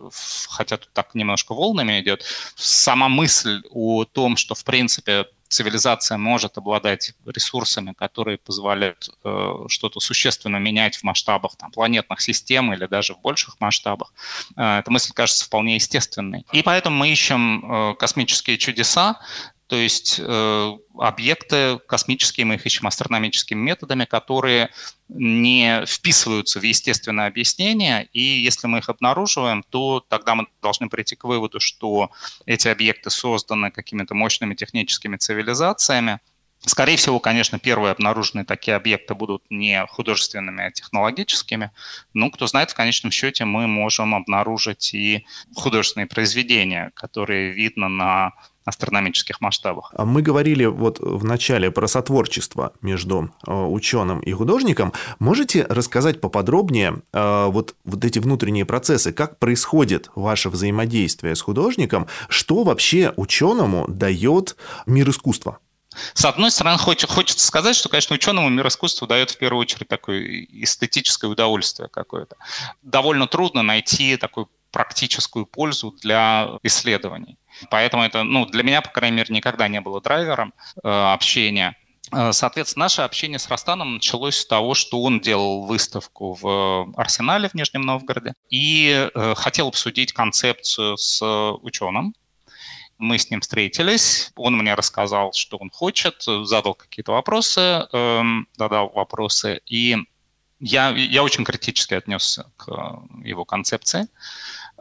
хотя 0.49 0.77
тут 0.77 0.93
так 0.93 1.15
немножко 1.15 1.55
волнами 1.55 2.01
идет, 2.01 2.25
сама 2.57 3.09
мысль 3.09 3.63
о 3.71 4.05
том, 4.05 4.37
что, 4.37 4.55
в 4.55 4.65
принципе, 4.65 5.27
цивилизация 5.49 6.19
может 6.19 6.59
обладать 6.59 7.15
ресурсами, 7.25 7.93
которые 7.93 8.39
позволяют 8.39 9.11
э, 9.25 9.55
что-то 9.69 10.01
существенно 10.01 10.57
менять 10.57 10.97
в 10.97 11.03
масштабах 11.03 11.57
там, 11.57 11.71
планетных 11.71 12.21
систем 12.21 12.73
или 12.73 12.87
даже 12.87 13.15
в 13.15 13.21
больших 13.21 13.61
масштабах, 13.61 14.13
э, 14.57 14.79
эта 14.79 14.91
мысль 14.91 15.13
кажется 15.15 15.45
вполне 15.45 15.75
естественной. 15.75 16.45
И 16.53 16.63
поэтому 16.63 16.97
мы 16.97 17.11
ищем 17.11 17.91
э, 17.91 17.95
космические 17.95 18.59
чудеса, 18.59 19.21
то 19.67 19.77
есть 19.77 20.21
э, 20.23 20.73
объекты 20.97 21.79
космические, 21.89 22.47
мы 22.47 22.55
их 22.55 22.67
ищем 22.67 22.87
астрономическими 22.87 23.59
методами, 23.59 24.05
которые 24.05 24.71
не 25.09 25.85
вписываются 25.87 26.61
в 26.61 26.63
естественное 26.63 27.27
объяснение, 27.27 28.09
и 28.13 28.21
если 28.21 28.69
мы 28.69 28.79
их 28.79 28.89
обнаруживаем, 28.89 29.65
то 29.69 30.05
тогда 30.09 30.37
мы 30.37 30.47
должны 30.63 30.89
прийти 30.89 31.17
к 31.17 31.25
выводу, 31.25 31.59
что 31.59 32.11
эти 32.45 32.69
объекты 32.69 33.11
созданы 33.11 33.71
какими-то 33.71 34.15
мощными 34.15 34.55
техническими 34.55 35.17
цивилизациями, 35.17 36.21
Скорее 36.61 36.97
всего, 36.97 37.21
конечно, 37.21 37.59
первые 37.59 37.93
обнаруженные 37.93 38.45
такие 38.45 38.77
объекты 38.77 39.15
будут 39.15 39.45
не 39.51 39.87
художественными, 39.87 40.65
а 40.65 40.71
технологическими. 40.73 41.71
Ну, 42.13 42.31
кто 42.31 42.47
знает, 42.47 42.71
в 42.71 42.75
конечном 42.75 43.13
счете 43.13 43.45
мы 43.45 43.69
можем 43.69 44.15
обнаружить 44.15 44.93
и 44.95 45.27
художественные 45.55 46.07
произведения, 46.07 46.91
которые 46.95 47.53
видно 47.53 47.89
на 47.89 48.33
астрономических 48.67 49.41
масштабах. 49.41 49.93
А 49.97 50.05
мы 50.05 50.23
говорили 50.23 50.67
вот 50.67 50.99
в 50.99 51.25
начале 51.25 51.71
про 51.71 51.87
сотворчество 51.87 52.73
между 52.83 53.31
э, 53.47 53.53
ученым 53.53 54.21
и 54.21 54.33
художником. 54.33 54.93
Можете 55.19 55.65
рассказать 55.69 56.21
поподробнее 56.21 57.03
э, 57.13 57.47
вот, 57.47 57.77
вот 57.85 58.05
эти 58.05 58.19
внутренние 58.19 58.65
процессы, 58.65 59.13
как 59.13 59.39
происходит 59.39 60.11
ваше 60.15 60.51
взаимодействие 60.51 61.37
с 61.37 61.41
художником, 61.41 62.09
что 62.29 62.65
вообще 62.65 63.15
ученому 63.17 63.87
дает 63.89 64.57
мир 64.85 65.09
искусства? 65.09 65.59
С 66.13 66.25
одной 66.25 66.51
стороны, 66.51 66.77
хочется 66.79 67.47
сказать, 67.47 67.77
что, 67.77 67.89
конечно, 67.89 68.15
ученому 68.15 68.49
мир 68.49 68.67
искусства 68.67 69.07
дает 69.07 69.31
в 69.31 69.39
первую 69.39 69.61
очередь 69.63 69.89
такое 69.89 70.47
эстетическое 70.51 71.31
удовольствие 71.31 71.89
какое-то. 71.89 72.37
Довольно 72.83 73.27
трудно 73.27 73.63
найти 73.63 74.17
такую 74.17 74.51
практическую 74.73 75.47
пользу 75.47 75.95
для 76.03 76.59
исследований. 76.63 77.39
Поэтому 77.71 78.03
это, 78.03 78.23
ну, 78.23 78.47
для 78.47 78.63
меня, 78.63 78.83
по 78.83 78.91
крайней 78.91 79.17
мере, 79.17 79.35
никогда 79.35 79.69
не 79.69 79.81
было 79.81 80.01
драйвером 80.01 80.53
э, 80.83 80.89
общения. 80.89 81.77
Э, 82.13 82.33
соответственно, 82.33 82.85
наше 82.85 83.03
общение 83.03 83.39
с 83.39 83.49
Ростаном 83.49 83.95
началось 83.95 84.39
с 84.39 84.47
того, 84.47 84.75
что 84.75 85.03
он 85.03 85.21
делал 85.21 85.67
выставку 85.67 86.35
в 86.35 86.93
Арсенале 86.97 87.49
в 87.49 87.55
Нижнем 87.55 87.83
Новгороде 87.83 88.35
и 88.49 89.11
э, 89.13 89.35
хотел 89.37 89.69
обсудить 89.69 90.13
концепцию 90.13 90.97
с 90.97 91.23
ученым. 91.63 92.15
Мы 92.99 93.19
с 93.19 93.31
ним 93.31 93.43
встретились, 93.43 94.33
он 94.37 94.57
мне 94.57 94.75
рассказал, 94.75 95.33
что 95.35 95.59
он 95.59 95.71
хочет, 95.71 96.23
задал 96.23 96.75
какие-то 96.75 97.13
вопросы, 97.13 97.87
э, 97.93 98.23
задал 98.57 98.91
вопросы, 98.91 99.61
и 99.67 99.97
я, 100.59 100.89
я 100.91 101.23
очень 101.23 101.45
критически 101.45 101.93
отнесся 101.93 102.51
к 102.57 103.03
его 103.23 103.45
концепции. 103.45 104.09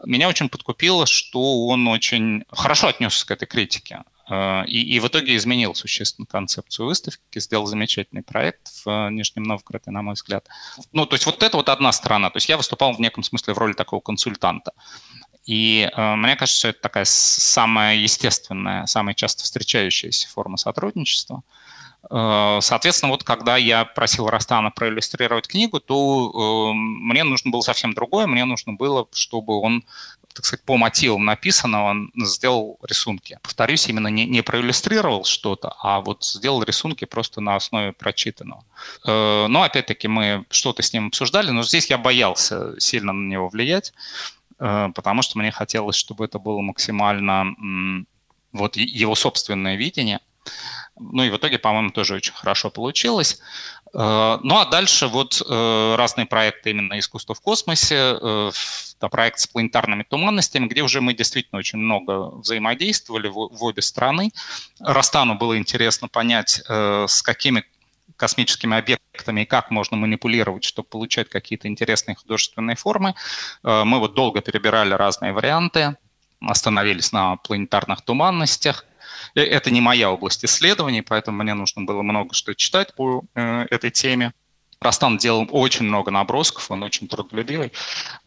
Меня 0.03 0.27
очень 0.27 0.49
подкупило, 0.49 1.05
что 1.05 1.67
он 1.67 1.87
очень 1.87 2.43
хорошо 2.49 2.87
отнесся 2.87 3.25
к 3.25 3.31
этой 3.31 3.45
критике. 3.45 4.03
Э, 4.29 4.65
и, 4.65 4.95
и 4.95 4.99
в 4.99 5.07
итоге 5.07 5.35
изменил 5.35 5.75
существенно 5.75 6.25
концепцию 6.25 6.87
выставки, 6.87 7.39
сделал 7.39 7.65
замечательный 7.65 8.23
проект 8.23 8.69
в 8.83 9.09
Нижнем 9.09 9.43
Новгороде, 9.43 9.91
на 9.91 10.01
мой 10.01 10.15
взгляд. 10.15 10.47
Ну, 10.91 11.05
то 11.05 11.15
есть 11.15 11.25
вот 11.25 11.41
это 11.43 11.57
вот 11.57 11.69
одна 11.69 11.91
сторона. 11.91 12.29
То 12.29 12.37
есть 12.37 12.49
я 12.49 12.57
выступал 12.57 12.93
в 12.93 12.99
неком 12.99 13.23
смысле 13.23 13.53
в 13.53 13.57
роли 13.57 13.73
такого 13.73 14.01
консультанта. 14.01 14.73
И 15.45 15.89
э, 15.91 16.15
мне 16.15 16.35
кажется, 16.35 16.69
это 16.69 16.81
такая 16.81 17.05
самая 17.05 17.95
естественная, 17.95 18.85
самая 18.87 19.13
часто 19.13 19.43
встречающаяся 19.43 20.27
форма 20.27 20.57
сотрудничества. 20.57 21.43
Э, 21.47 21.64
соответственно, 22.09 23.12
вот 23.12 23.24
когда 23.24 23.57
я 23.57 23.85
просил 23.85 24.27
Растана 24.27 24.69
проиллюстрировать 24.69 25.47
книгу, 25.47 25.79
то 25.79 26.71
э, 26.71 26.74
мне 26.74 27.24
нужно 27.24 27.51
было 27.51 27.62
совсем 27.62 27.93
другое. 27.93 28.27
Мне 28.27 28.45
нужно 28.45 28.74
было, 28.74 29.07
чтобы 29.13 29.59
он 29.59 29.83
так 30.33 30.43
сказать, 30.43 30.65
по 30.65 30.75
мотивам 30.75 31.24
написанного 31.24 31.95
сделал 32.17 32.77
рисунки. 32.83 33.39
Повторюсь, 33.41 33.88
именно 33.88 34.09
не, 34.09 34.25
не 34.25 34.41
проиллюстрировал 34.43 35.24
что-то, 35.24 35.74
а 35.79 36.01
вот 36.01 36.25
сделал 36.25 36.62
рисунки 36.62 37.05
просто 37.05 37.39
на 37.39 37.55
основе 37.55 37.93
прочитанного. 37.93 38.65
Э, 39.05 39.47
но 39.47 39.63
опять-таки 39.63 40.07
мы 40.09 40.45
что-то 40.50 40.83
с 40.83 40.91
ним 40.91 41.07
обсуждали, 41.07 41.51
но 41.51 41.63
здесь 41.63 41.89
я 41.89 41.97
боялся 41.97 42.79
сильно 42.79 43.13
на 43.13 43.31
него 43.31 43.47
влиять, 43.47 43.93
потому 44.57 45.21
что 45.21 45.38
мне 45.38 45.51
хотелось, 45.51 45.97
чтобы 45.97 46.25
это 46.25 46.39
было 46.39 46.62
максимально 46.62 48.05
вот 48.53 48.77
его 48.77 49.15
собственное 49.15 49.75
видение– 49.75 50.19
Ну 50.97 51.23
и 51.23 51.29
в 51.29 51.37
итоге, 51.37 51.59
по-моему, 51.59 51.89
тоже 51.89 52.15
очень 52.15 52.33
хорошо 52.33 52.69
получилось. 52.69 53.39
Э, 53.93 54.39
ну 54.43 54.57
а 54.57 54.65
дальше 54.65 55.07
вот 55.07 55.41
э, 55.41 55.95
разные 55.97 56.25
проекты 56.25 56.71
именно 56.71 56.97
искусства 56.97 57.35
в 57.35 57.41
космосе, 57.41 58.17
это 58.97 59.09
проект 59.09 59.39
с 59.39 59.47
планетарными 59.47 60.03
туманностями, 60.03 60.67
где 60.67 60.81
уже 60.81 61.01
мы 61.01 61.13
действительно 61.13 61.59
очень 61.59 61.79
много 61.79 62.37
взаимодействовали 62.37 63.27
в, 63.27 63.33
в 63.33 63.63
обе 63.63 63.81
страны. 63.81 64.31
Растану 64.79 65.35
было 65.35 65.57
интересно 65.57 66.07
понять, 66.07 66.61
с 66.67 67.21
какими 67.21 67.65
космическими 68.15 68.77
объектами 68.77 69.41
и 69.41 69.45
как 69.45 69.69
можно 69.71 69.97
манипулировать, 69.97 70.63
чтобы 70.63 70.87
получать 70.87 71.27
какие-то 71.27 71.67
интересные 71.67 72.15
художественные 72.15 72.77
формы. 72.77 73.15
Мы 73.63 73.99
вот 73.99 74.13
долго 74.13 74.41
перебирали 74.41 74.93
разные 74.93 75.33
варианты, 75.33 75.97
остановились 76.41 77.11
на 77.11 77.35
планетарных 77.37 78.01
туманностях. 78.01 78.85
Э, 79.36 79.42
это 79.42 79.70
не 79.70 79.82
моя 79.82 80.12
область 80.12 80.44
исследований, 80.46 81.01
поэтому 81.01 81.44
мне 81.44 81.54
нужно 81.54 81.84
было 81.84 82.01
много 82.01 82.34
что 82.34 82.56
читать 82.56 82.96
по 82.96 83.24
э, 83.36 83.65
этой 83.70 83.92
теме. 83.92 84.34
Растан 84.82 85.17
делал 85.17 85.48
очень 85.51 85.86
много 85.86 86.12
набросков, 86.12 86.70
он 86.70 86.84
очень 86.84 87.08
трудолюбивый, 87.08 87.72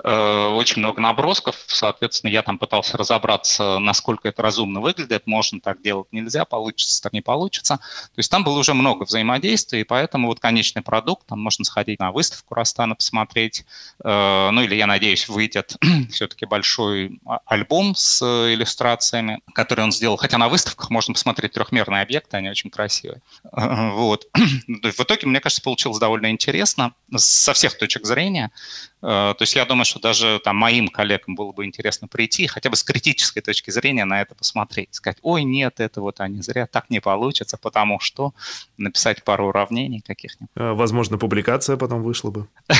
э, 0.02 0.46
очень 0.48 0.80
много 0.80 1.00
набросков, 1.00 1.56
соответственно, 1.66 2.30
я 2.30 2.42
там 2.42 2.58
пытался 2.58 2.96
разобраться, 2.96 3.78
насколько 3.78 4.28
это 4.28 4.42
разумно 4.42 4.80
выглядит, 4.80 5.26
можно 5.26 5.60
так 5.60 5.82
делать, 5.82 6.08
нельзя, 6.10 6.44
получится, 6.44 7.02
так 7.02 7.12
не 7.12 7.20
получится. 7.20 7.76
То 7.76 8.18
есть 8.18 8.30
там 8.30 8.44
было 8.44 8.58
уже 8.58 8.74
много 8.74 9.04
взаимодействия, 9.04 9.82
и 9.82 9.84
поэтому 9.84 10.28
вот 10.28 10.40
конечный 10.40 10.82
продукт, 10.82 11.26
там 11.26 11.40
можно 11.40 11.64
сходить 11.64 12.00
на 12.00 12.10
выставку 12.10 12.54
Растана, 12.54 12.94
посмотреть, 12.94 13.64
э, 14.02 14.50
ну 14.50 14.60
или, 14.62 14.74
я 14.74 14.86
надеюсь, 14.86 15.28
выйдет 15.28 15.76
все-таки 16.10 16.46
большой 16.46 17.20
а, 17.24 17.38
альбом 17.46 17.94
с 17.94 18.22
иллюстрациями, 18.22 19.40
который 19.54 19.84
он 19.84 19.92
сделал, 19.92 20.16
хотя 20.16 20.38
на 20.38 20.48
выставках 20.48 20.90
можно 20.90 21.14
посмотреть 21.14 21.52
трехмерные 21.52 22.02
объекты, 22.02 22.36
они 22.36 22.50
очень 22.50 22.70
красивые. 22.70 23.20
Вот. 23.52 24.26
В 24.66 25.00
итоге, 25.00 25.26
мне 25.26 25.40
кажется, 25.40 25.62
получилось 25.62 25.98
довольно 25.98 26.30
интересно 26.30 26.37
интересно 26.38 26.94
со 27.16 27.52
всех 27.52 27.76
точек 27.76 28.04
зрения. 28.06 28.52
Э, 29.00 29.34
то 29.36 29.42
есть 29.42 29.56
я 29.56 29.64
думаю, 29.64 29.84
что 29.84 30.00
даже 30.00 30.40
там, 30.44 30.56
моим 30.56 30.88
коллегам 30.88 31.34
было 31.34 31.52
бы 31.52 31.64
интересно 31.64 32.08
прийти, 32.08 32.46
хотя 32.46 32.70
бы 32.70 32.76
с 32.76 32.84
критической 32.84 33.42
точки 33.42 33.70
зрения 33.70 34.04
на 34.04 34.20
это 34.20 34.34
посмотреть. 34.34 34.94
Сказать, 34.94 35.18
ой, 35.22 35.42
нет, 35.44 35.80
это 35.80 36.00
вот 36.00 36.20
они 36.20 36.42
зря, 36.42 36.66
так 36.66 36.90
не 36.90 37.00
получится, 37.00 37.56
потому 37.56 38.00
что 38.00 38.34
написать 38.76 39.24
пару 39.24 39.48
уравнений 39.48 40.00
каких-нибудь. 40.00 40.50
Э, 40.56 40.72
возможно, 40.72 41.18
публикация 41.18 41.76
потом 41.76 42.02
вышла 42.02 42.30
бы. 42.30 42.48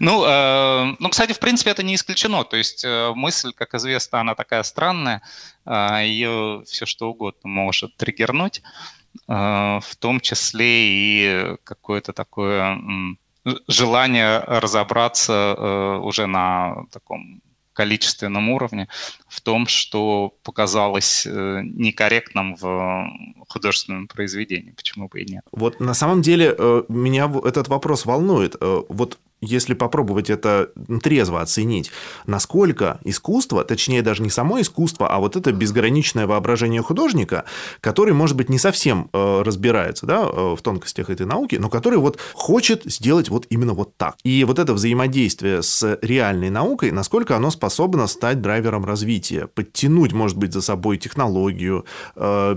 Ну, 0.00 0.24
э, 0.24 0.94
ну, 0.98 1.08
кстати, 1.08 1.32
в 1.32 1.40
принципе, 1.40 1.70
это 1.70 1.82
не 1.82 1.94
исключено. 1.94 2.44
То 2.44 2.56
есть 2.56 2.84
мысль, 3.14 3.52
как 3.52 3.74
известно, 3.74 4.20
она 4.20 4.34
такая 4.34 4.62
странная, 4.62 5.22
ее 5.66 6.62
все 6.66 6.86
что 6.86 7.10
угодно 7.10 7.48
может 7.48 7.96
триггернуть. 7.96 8.62
Э, 9.28 9.80
в 9.82 9.96
том 9.96 10.20
числе 10.20 10.88
и 10.88 11.56
какое-то 11.64 12.12
такое 12.12 12.78
желание 13.66 14.40
разобраться 14.40 15.54
э, 15.56 15.98
уже 16.02 16.26
на 16.26 16.84
таком 16.90 17.40
количественном 17.72 18.48
уровне 18.48 18.88
в 19.28 19.40
том, 19.40 19.66
что 19.66 20.34
показалось 20.42 21.24
э, 21.26 21.60
некорректным 21.62 22.56
в 22.56 23.10
художественном 23.48 24.08
произведении. 24.08 24.72
Почему 24.72 25.08
бы 25.08 25.20
и 25.20 25.30
нет? 25.30 25.44
Вот 25.52 25.78
на 25.78 25.94
самом 25.94 26.22
деле 26.22 26.56
меня 26.88 27.30
этот 27.44 27.68
вопрос 27.68 28.04
волнует. 28.04 28.56
Вот 28.60 29.18
если 29.40 29.74
попробовать 29.74 30.30
это 30.30 30.70
трезво 31.02 31.40
оценить, 31.40 31.90
насколько 32.26 32.98
искусство, 33.04 33.64
точнее 33.64 34.02
даже 34.02 34.22
не 34.22 34.30
само 34.30 34.60
искусство, 34.60 35.08
а 35.08 35.18
вот 35.18 35.36
это 35.36 35.52
безграничное 35.52 36.26
воображение 36.26 36.82
художника, 36.82 37.44
который, 37.80 38.14
может 38.14 38.36
быть, 38.36 38.48
не 38.48 38.58
совсем 38.58 39.10
э, 39.12 39.42
разбирается 39.42 40.06
да, 40.06 40.22
э, 40.22 40.56
в 40.56 40.62
тонкостях 40.62 41.10
этой 41.10 41.26
науки, 41.26 41.56
но 41.56 41.68
который 41.68 41.98
вот 41.98 42.18
хочет 42.34 42.82
сделать 42.84 43.28
вот 43.28 43.46
именно 43.50 43.74
вот 43.74 43.96
так. 43.96 44.16
И 44.24 44.44
вот 44.44 44.58
это 44.58 44.74
взаимодействие 44.74 45.62
с 45.62 45.98
реальной 46.02 46.50
наукой, 46.50 46.90
насколько 46.90 47.36
оно 47.36 47.50
способно 47.50 48.06
стать 48.06 48.40
драйвером 48.40 48.84
развития, 48.84 49.46
подтянуть, 49.46 50.12
может 50.12 50.36
быть, 50.36 50.52
за 50.52 50.62
собой 50.62 50.98
технологию, 50.98 51.84
э, 52.16 52.56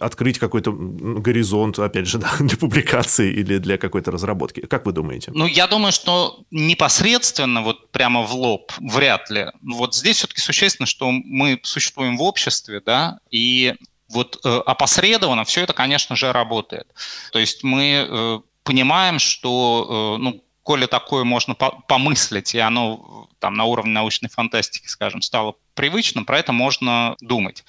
открыть 0.00 0.38
какой-то 0.38 0.72
горизонт, 0.72 1.78
опять 1.78 2.06
же, 2.06 2.18
да, 2.18 2.30
для 2.40 2.56
публикации 2.56 3.32
или 3.32 3.58
для 3.58 3.78
какой-то 3.78 4.10
разработки. 4.10 4.60
Как 4.60 4.86
вы 4.86 4.92
думаете? 4.92 5.30
Ну, 5.34 5.46
я 5.46 5.66
думаю, 5.66 5.92
что 5.92 6.15
непосредственно, 6.50 7.62
вот 7.62 7.90
прямо 7.90 8.22
в 8.22 8.32
лоб, 8.34 8.72
вряд 8.78 9.30
ли. 9.30 9.46
Вот 9.62 9.94
здесь 9.94 10.18
все-таки 10.18 10.40
существенно, 10.40 10.86
что 10.86 11.10
мы 11.10 11.60
существуем 11.62 12.16
в 12.16 12.22
обществе, 12.22 12.80
да, 12.84 13.18
и 13.30 13.74
вот 14.08 14.38
э, 14.44 14.48
опосредованно 14.66 15.44
все 15.44 15.62
это, 15.62 15.72
конечно 15.72 16.16
же, 16.16 16.32
работает. 16.32 16.86
То 17.32 17.38
есть 17.38 17.64
мы 17.64 18.06
э, 18.08 18.40
понимаем, 18.62 19.18
что, 19.18 20.16
э, 20.18 20.22
ну, 20.22 20.44
коли 20.62 20.86
такое 20.86 21.24
можно 21.24 21.54
помыслить, 21.54 22.54
и 22.54 22.58
оно 22.58 23.28
там 23.38 23.54
на 23.54 23.64
уровне 23.64 23.92
научной 23.92 24.28
фантастики, 24.28 24.88
скажем, 24.88 25.22
стало 25.22 25.56
привычным, 25.76 26.24
про 26.24 26.40
это 26.40 26.52
можно 26.52 27.16
думать. 27.20 27.64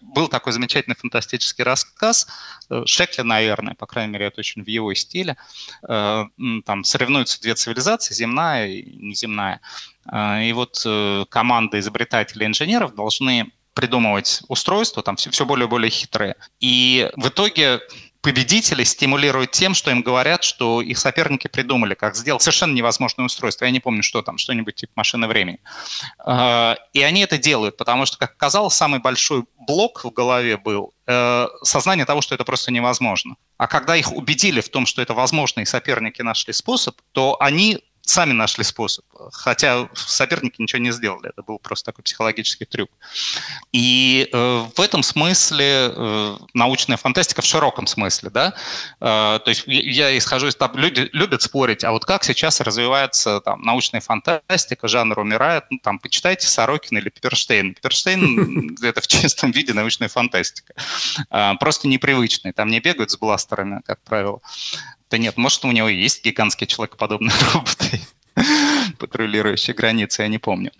Был 0.00 0.26
такой 0.26 0.52
замечательный 0.52 0.96
фантастический 0.96 1.62
рассказ, 1.62 2.26
э, 2.70 2.82
Шекли, 2.86 3.22
наверное, 3.22 3.74
по 3.74 3.86
крайней 3.86 4.12
мере, 4.12 4.26
это 4.26 4.40
очень 4.40 4.64
в 4.64 4.66
его 4.66 4.92
стиле. 4.94 5.36
Э, 5.88 6.24
там 6.64 6.82
соревнуются 6.82 7.40
две 7.40 7.54
цивилизации, 7.54 8.14
земная 8.14 8.66
и 8.66 8.96
неземная. 8.96 9.60
Э, 10.10 10.42
и 10.44 10.52
вот 10.52 10.84
команда 11.28 11.78
изобретателей 11.78 12.46
инженеров 12.46 12.94
должны 12.94 13.52
придумывать 13.74 14.42
устройства, 14.48 15.02
там 15.02 15.16
все, 15.16 15.30
все 15.30 15.46
более 15.46 15.66
и 15.66 15.70
более 15.70 15.90
хитрые. 15.90 16.34
И 16.58 17.08
в 17.14 17.28
итоге 17.28 17.80
победители 18.22 18.84
стимулируют 18.84 19.52
тем, 19.52 19.74
что 19.74 19.90
им 19.90 20.02
говорят, 20.02 20.44
что 20.44 20.82
их 20.82 20.98
соперники 20.98 21.48
придумали, 21.48 21.94
как 21.94 22.14
сделать 22.14 22.42
совершенно 22.42 22.74
невозможное 22.74 23.26
устройство. 23.26 23.64
Я 23.64 23.70
не 23.70 23.80
помню, 23.80 24.02
что 24.02 24.22
там, 24.22 24.38
что-нибудь 24.38 24.74
типа 24.74 24.92
машины 24.96 25.26
времени. 25.26 25.60
А, 26.18 26.76
и 26.92 27.02
они 27.02 27.22
это 27.22 27.38
делают, 27.38 27.76
потому 27.76 28.06
что, 28.06 28.18
как 28.18 28.32
оказалось, 28.32 28.74
самый 28.74 29.00
большой 29.00 29.44
блок 29.66 30.04
в 30.04 30.10
голове 30.10 30.56
был 30.56 30.92
э, 31.06 31.46
сознание 31.62 32.04
того, 32.04 32.20
что 32.20 32.34
это 32.34 32.44
просто 32.44 32.72
невозможно. 32.72 33.36
А 33.56 33.66
когда 33.66 33.96
их 33.96 34.12
убедили 34.12 34.60
в 34.60 34.68
том, 34.68 34.86
что 34.86 35.00
это 35.00 35.14
возможно, 35.14 35.60
и 35.60 35.64
соперники 35.64 36.22
нашли 36.22 36.52
способ, 36.52 36.96
то 37.12 37.36
они 37.40 37.82
сами 38.10 38.32
нашли 38.32 38.64
способ, 38.64 39.04
хотя 39.32 39.88
соперники 39.94 40.60
ничего 40.60 40.82
не 40.82 40.90
сделали, 40.90 41.28
это 41.28 41.42
был 41.42 41.58
просто 41.58 41.86
такой 41.86 42.02
психологический 42.02 42.64
трюк. 42.64 42.90
И 43.72 44.28
э, 44.32 44.64
в 44.74 44.80
этом 44.80 45.02
смысле 45.02 45.92
э, 45.94 46.36
научная 46.54 46.96
фантастика 46.96 47.40
в 47.40 47.44
широком 47.44 47.86
смысле, 47.86 48.30
да, 48.30 48.54
э, 49.00 49.38
то 49.44 49.44
есть 49.46 49.62
я 49.66 50.16
исхожу 50.18 50.48
из 50.48 50.56
того, 50.56 50.76
люди 50.76 51.08
любят 51.12 51.42
спорить, 51.42 51.84
а 51.84 51.92
вот 51.92 52.04
как 52.04 52.24
сейчас 52.24 52.60
развивается 52.60 53.40
там 53.40 53.62
научная 53.62 54.00
фантастика, 54.00 54.88
жанр 54.88 55.20
умирает, 55.20 55.64
ну, 55.70 55.78
там, 55.78 56.00
почитайте 56.00 56.48
Сорокин 56.48 56.98
или 56.98 57.10
Пепперштейн. 57.10 57.74
Пепперштейн— 57.74 58.76
это 58.82 59.00
в 59.00 59.06
чистом 59.06 59.52
виде 59.52 59.72
научная 59.72 60.08
фантастика, 60.08 60.74
э, 61.30 61.52
просто 61.60 61.86
непривычная, 61.86 62.52
там 62.52 62.68
не 62.68 62.80
бегают 62.80 63.12
с 63.12 63.16
бластерами, 63.16 63.82
как 63.86 64.00
правило. 64.02 64.40
Да 65.10 65.18
нет, 65.18 65.36
может, 65.36 65.64
у 65.64 65.72
него 65.72 65.88
есть 65.88 66.24
гигантские 66.24 66.68
человекоподобные 66.68 67.34
роботы, 67.52 68.00
патрулирующие 68.98 69.74
границы, 69.74 70.22
я 70.22 70.28
не 70.28 70.38
помню. 70.38 70.70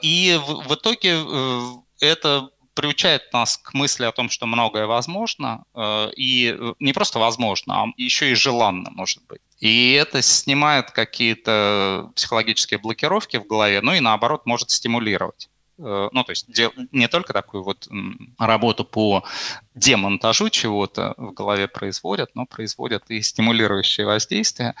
И 0.00 0.40
в, 0.46 0.68
в 0.68 0.74
итоге 0.74 1.16
э, 1.16 1.60
это 2.00 2.50
приучает 2.74 3.32
нас 3.32 3.58
к 3.58 3.74
мысли 3.74 4.04
о 4.04 4.12
том, 4.12 4.30
что 4.30 4.46
многое 4.46 4.86
возможно, 4.86 5.64
э, 5.74 6.10
и 6.16 6.56
не 6.78 6.92
просто 6.92 7.18
возможно, 7.18 7.82
а 7.82 7.86
еще 7.96 8.30
и 8.30 8.34
желанно, 8.34 8.90
может 8.92 9.22
быть. 9.26 9.42
И 9.58 9.92
это 9.92 10.22
снимает 10.22 10.92
какие-то 10.92 12.10
психологические 12.14 12.78
блокировки 12.78 13.38
в 13.38 13.46
голове, 13.46 13.80
ну 13.82 13.92
и 13.92 14.00
наоборот 14.00 14.46
может 14.46 14.70
стимулировать. 14.70 15.49
Э, 15.82 16.08
ну, 16.12 16.24
то 16.24 16.30
есть 16.30 16.46
не 16.92 17.08
только 17.08 17.32
такую 17.32 17.62
вот 17.62 17.88
работу 18.38 18.84
по 18.84 19.24
демонтажу 19.74 20.50
чего-то 20.50 21.14
в 21.16 21.32
голове 21.32 21.68
производят, 21.68 22.30
но 22.34 22.46
производят 22.46 23.04
и 23.08 23.22
стимулирующие 23.22 24.06
воздействия. 24.06 24.74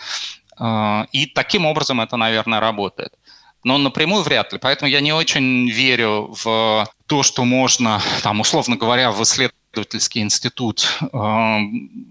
Э, 0.58 1.04
и 1.12 1.26
таким 1.26 1.66
образом 1.66 2.00
это, 2.00 2.16
наверное, 2.16 2.60
работает. 2.60 3.14
Но 3.62 3.78
напрямую 3.78 4.22
вряд 4.22 4.52
ли. 4.52 4.58
Поэтому 4.58 4.90
я 4.90 5.00
не 5.00 5.12
очень 5.12 5.68
верю 5.70 6.34
в 6.42 6.88
то, 7.06 7.22
что 7.22 7.44
можно, 7.44 8.00
там, 8.22 8.40
условно 8.40 8.76
говоря, 8.76 9.10
в 9.10 9.22
исследовании 9.22 9.59
исследовательский 9.72 10.22
институт 10.22 10.98
э, 11.00 11.58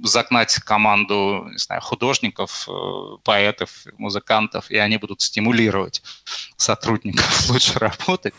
загнать 0.03 0.55
команду 0.55 1.47
не 1.51 1.57
знаю, 1.57 1.81
художников, 1.81 2.67
э, 2.69 3.17
поэтов, 3.23 3.85
музыкантов, 3.97 4.71
и 4.71 4.77
они 4.77 4.97
будут 4.97 5.21
стимулировать 5.21 6.01
сотрудников 6.57 7.49
лучше 7.49 7.77
работать. 7.79 8.33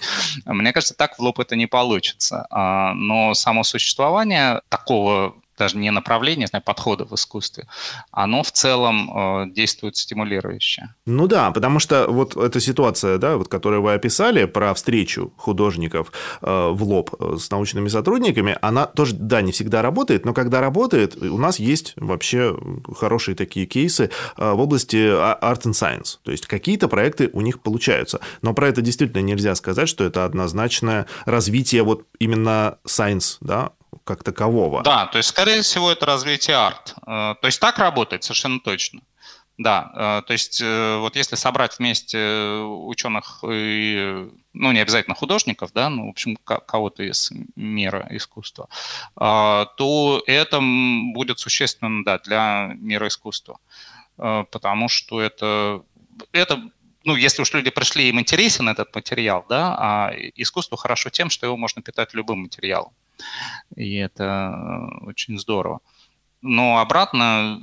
Мне 0.47 0.73
кажется, 0.73 0.95
так 0.95 1.19
в 1.19 1.23
лоб 1.23 1.39
это 1.39 1.57
не 1.57 1.67
получится. 1.67 2.47
А, 2.51 2.95
но 2.95 3.35
само 3.35 3.63
существование 3.63 4.63
такого 4.69 5.35
даже 5.61 5.77
не 5.77 5.91
направление, 5.91 6.47
знаю, 6.47 6.63
подхода 6.65 7.05
в 7.05 7.13
искусстве, 7.15 7.67
оно 8.11 8.43
в 8.43 8.51
целом 8.51 9.11
э, 9.11 9.51
действует 9.51 9.97
стимулирующе. 9.97 10.95
Ну 11.07 11.27
да, 11.27 11.51
потому 11.51 11.81
что 11.81 12.07
вот 12.09 12.35
эта 12.35 12.61
ситуация, 12.61 13.19
да, 13.19 13.37
вот, 13.37 13.49
которую 13.49 13.83
вы 13.83 13.93
описали 13.93 14.47
про 14.47 14.73
встречу 14.73 15.33
художников 15.37 16.13
э, 16.41 16.71
в 16.73 16.83
лоб 16.83 17.15
э, 17.21 17.37
с 17.39 17.51
научными 17.51 17.89
сотрудниками, 17.89 18.57
она 18.63 18.87
тоже, 18.87 19.15
да, 19.15 19.43
не 19.43 19.53
всегда 19.53 19.83
работает, 19.83 20.25
но 20.25 20.33
когда 20.33 20.63
работает, 20.63 21.17
у 21.17 21.39
нас 21.39 21.59
есть 21.59 21.93
вообще 21.97 22.57
хорошие 22.97 23.35
такие 23.35 23.67
кейсы 23.67 24.11
в 24.37 24.61
области 24.61 24.97
а, 24.97 25.39
art 25.43 25.63
and 25.63 25.73
science. 25.73 26.19
То 26.23 26.31
есть 26.31 26.47
какие-то 26.47 26.89
проекты 26.89 27.29
у 27.35 27.43
них 27.43 27.61
получаются. 27.61 28.21
Но 28.41 28.55
про 28.55 28.69
это 28.69 28.81
действительно 28.81 29.23
нельзя 29.23 29.55
сказать, 29.55 29.89
что 29.89 30.05
это 30.05 30.25
однозначное 30.25 31.07
развитие 31.27 31.83
вот 31.83 32.07
именно 32.19 32.79
science, 32.87 33.37
да, 33.41 33.73
как 34.05 34.25
такового. 34.25 34.83
Да, 34.83 35.07
то 35.07 35.19
есть, 35.19 35.31
скорее 35.31 35.63
всего, 35.63 35.91
это 35.91 36.07
развитие 36.07 36.57
арт. 36.57 36.95
Э, 37.07 37.35
то 37.41 37.47
есть 37.47 37.61
так 37.61 37.79
работает 37.79 38.25
совершенно 38.25 38.61
точно. 38.61 39.01
Да, 39.59 39.93
э, 39.95 40.23
то 40.27 40.33
есть 40.33 40.61
э, 40.63 40.97
вот 40.99 41.17
если 41.17 41.37
собрать 41.37 41.79
вместе 41.79 42.61
ученых 42.63 43.45
и, 43.47 44.29
ну, 44.55 44.73
не 44.73 44.81
обязательно 44.81 45.15
художников, 45.15 45.73
да, 45.75 45.91
ну, 45.91 46.07
в 46.07 46.11
общем, 46.11 46.37
кого-то 46.37 47.03
из 47.03 47.31
мира 47.57 48.07
искусства, 48.11 48.69
то 49.15 50.23
это 50.27 50.61
будет 50.61 51.39
существенно, 51.39 52.05
да, 52.05 52.19
для 52.19 52.73
мира 52.77 53.09
искусства. 53.09 53.59
Потому 54.17 54.89
что 54.89 55.21
это, 55.21 55.83
это 56.33 56.63
ну, 57.05 57.17
если 57.17 57.43
уж 57.43 57.53
люди 57.53 57.71
пришли, 57.71 58.09
им 58.09 58.21
интересен 58.21 58.69
этот 58.69 58.95
материал, 58.95 59.45
да, 59.49 59.77
а 59.79 60.13
искусство 60.35 60.77
хорошо 60.77 61.11
тем, 61.11 61.31
что 61.31 61.47
его 61.47 61.57
можно 61.57 61.83
питать 61.83 62.15
любым 62.15 62.41
материалом. 62.41 62.93
И 63.77 63.97
это 63.97 64.25
э, 64.25 65.05
очень 65.07 65.39
здорово. 65.39 65.81
Но 66.43 66.79
обратно, 66.79 67.61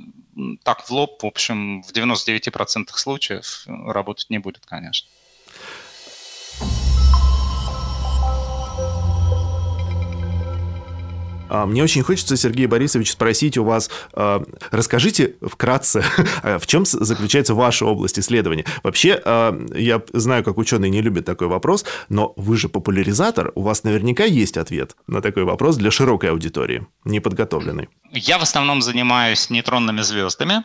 так 0.62 0.84
в 0.84 0.90
лоб, 0.90 1.22
в 1.22 1.26
общем, 1.26 1.82
в 1.82 1.92
99% 1.92 2.86
случаев 2.94 3.64
работать 3.66 4.30
не 4.30 4.38
будет, 4.38 4.64
конечно. 4.66 5.08
Мне 11.48 11.82
очень 11.82 12.02
хочется, 12.02 12.36
Сергей 12.36 12.66
Борисович, 12.66 13.12
спросить 13.12 13.58
у 13.58 13.64
вас, 13.64 13.90
а, 14.12 14.42
расскажите 14.70 15.34
вкратце, 15.42 16.04
в 16.42 16.66
чем 16.66 16.84
заключается 16.86 17.54
ваша 17.54 17.86
область 17.86 18.18
исследования. 18.18 18.64
Вообще, 18.82 19.20
а, 19.24 19.58
я 19.74 20.02
знаю, 20.12 20.44
как 20.44 20.58
ученые 20.58 20.90
не 20.90 21.02
любят 21.02 21.24
такой 21.24 21.48
вопрос, 21.48 21.84
но 22.08 22.32
вы 22.36 22.56
же 22.56 22.68
популяризатор, 22.68 23.52
у 23.54 23.62
вас 23.62 23.84
наверняка 23.84 24.24
есть 24.24 24.56
ответ 24.56 24.96
на 25.06 25.20
такой 25.20 25.44
вопрос 25.44 25.76
для 25.76 25.90
широкой 25.90 26.30
аудитории, 26.30 26.86
неподготовленной. 27.04 27.88
Я 28.12 28.38
в 28.38 28.42
основном 28.42 28.80
занимаюсь 28.82 29.50
нейтронными 29.50 30.00
звездами. 30.00 30.64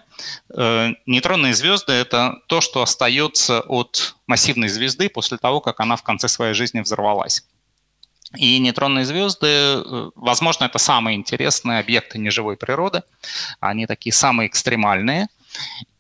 Э, 0.55 0.89
нейтронные 1.05 1.53
звезды– 1.53 1.91
это 1.93 2.37
то, 2.47 2.61
что 2.61 2.81
остается 2.81 3.61
от 3.61 4.15
массивной 4.27 4.69
звезды 4.69 5.09
после 5.09 5.37
того, 5.37 5.59
как 5.59 5.79
она 5.79 5.95
в 5.95 6.03
конце 6.03 6.27
своей 6.27 6.53
жизни 6.53 6.81
взорвалась. 6.81 7.43
И 8.35 8.59
нейтронные 8.59 9.05
звезды, 9.05 9.47
э, 9.47 10.09
возможно, 10.15 10.65
это 10.65 10.79
самые 10.79 11.15
интересные 11.15 11.79
объекты 11.79 12.17
неживой 12.17 12.57
природы. 12.57 13.03
Они 13.59 13.85
такие 13.85 14.13
самые 14.13 14.47
экстремальные. 14.47 15.27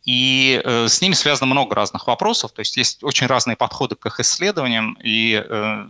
И 0.03 0.61
э, 0.63 0.87
с 0.87 1.01
ними 1.01 1.13
связано 1.13 1.51
много 1.51 1.75
разных 1.75 2.07
вопросов. 2.07 2.51
То 2.51 2.59
есть 2.59 2.75
есть 2.75 3.03
очень 3.03 3.27
разные 3.27 3.55
подходы 3.55 3.95
к 3.95 4.05
их 4.05 4.19
исследованиям. 4.19 4.97
И 5.01 5.41
э, 5.47 5.87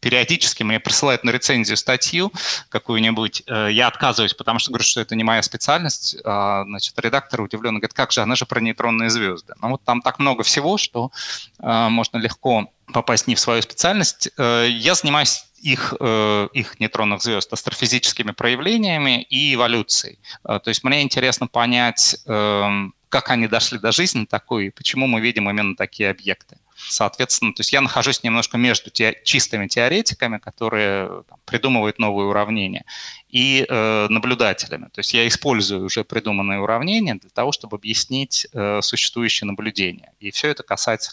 периодически 0.00 0.62
мне 0.62 0.80
присылают 0.80 1.22
на 1.22 1.30
рецензию 1.30 1.76
статью 1.76 2.32
какую-нибудь, 2.70 3.42
э, 3.46 3.68
я 3.72 3.88
отказываюсь, 3.88 4.34
потому 4.34 4.58
что 4.58 4.70
говорю, 4.70 4.84
что 4.84 5.00
это 5.00 5.14
не 5.14 5.22
моя 5.22 5.42
специальность, 5.42 6.16
а, 6.24 6.64
значит, 6.64 6.98
редактор 6.98 7.42
удивленно 7.42 7.78
говорит, 7.78 7.94
как 7.94 8.10
же, 8.10 8.22
она 8.22 8.34
же 8.34 8.46
про 8.46 8.60
нейтронные 8.60 9.10
звезды. 9.10 9.54
Ну 9.60 9.70
вот 9.70 9.84
там 9.84 10.00
так 10.00 10.18
много 10.18 10.42
всего, 10.42 10.78
что 10.78 11.12
э, 11.58 11.88
можно 11.88 12.18
легко 12.18 12.68
попасть 12.92 13.26
не 13.26 13.34
в 13.34 13.40
свою 13.40 13.62
специальность. 13.62 14.28
Я 14.36 14.94
занимаюсь 14.94 15.46
их, 15.62 15.94
э, 15.98 16.48
их 16.52 16.80
нейтронных 16.80 17.22
звезд 17.22 17.52
астрофизическими 17.52 18.32
проявлениями 18.32 19.22
и 19.22 19.54
эволюцией. 19.54 20.18
Э, 20.44 20.58
то 20.62 20.68
есть 20.68 20.84
мне 20.84 21.02
интересно 21.02 21.46
понять, 21.46 22.16
эм, 22.26 22.94
как 23.08 23.30
они 23.30 23.46
дошли 23.46 23.78
до 23.78 23.92
жизни 23.92 24.24
такой, 24.24 24.66
и 24.66 24.70
почему 24.70 25.06
мы 25.06 25.20
видим 25.20 25.48
именно 25.48 25.76
такие 25.76 26.10
объекты. 26.10 26.56
Соответственно, 26.88 27.52
то 27.52 27.60
есть 27.60 27.72
я 27.72 27.80
нахожусь 27.80 28.22
немножко 28.22 28.58
между 28.58 28.90
те, 28.90 29.20
чистыми 29.24 29.68
теоретиками, 29.68 30.38
которые 30.38 31.22
там, 31.28 31.38
придумывают 31.44 31.98
новые 31.98 32.26
уравнения, 32.26 32.84
и 33.28 33.64
э, 33.68 34.06
наблюдателями. 34.08 34.86
То 34.92 35.00
есть 35.00 35.14
я 35.14 35.28
использую 35.28 35.84
уже 35.84 36.02
придуманные 36.04 36.58
уравнения 36.60 37.14
для 37.14 37.30
того, 37.30 37.52
чтобы 37.52 37.76
объяснить 37.76 38.48
э, 38.52 38.80
существующие 38.82 39.46
наблюдения. 39.46 40.12
И 40.18 40.30
все 40.30 40.48
это 40.48 40.62
касается 40.62 41.12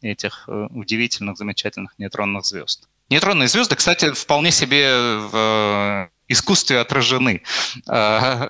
этих 0.00 0.44
э, 0.48 0.68
удивительных, 0.70 1.36
замечательных 1.36 1.98
нейтронных 1.98 2.44
звезд. 2.46 2.88
Нейтронные 3.12 3.46
звезды, 3.46 3.76
кстати, 3.76 4.10
вполне 4.12 4.50
себе 4.50 5.18
в 5.18 6.08
искусстве 6.32 6.78
отражены. 6.78 7.42
Э, 7.88 8.48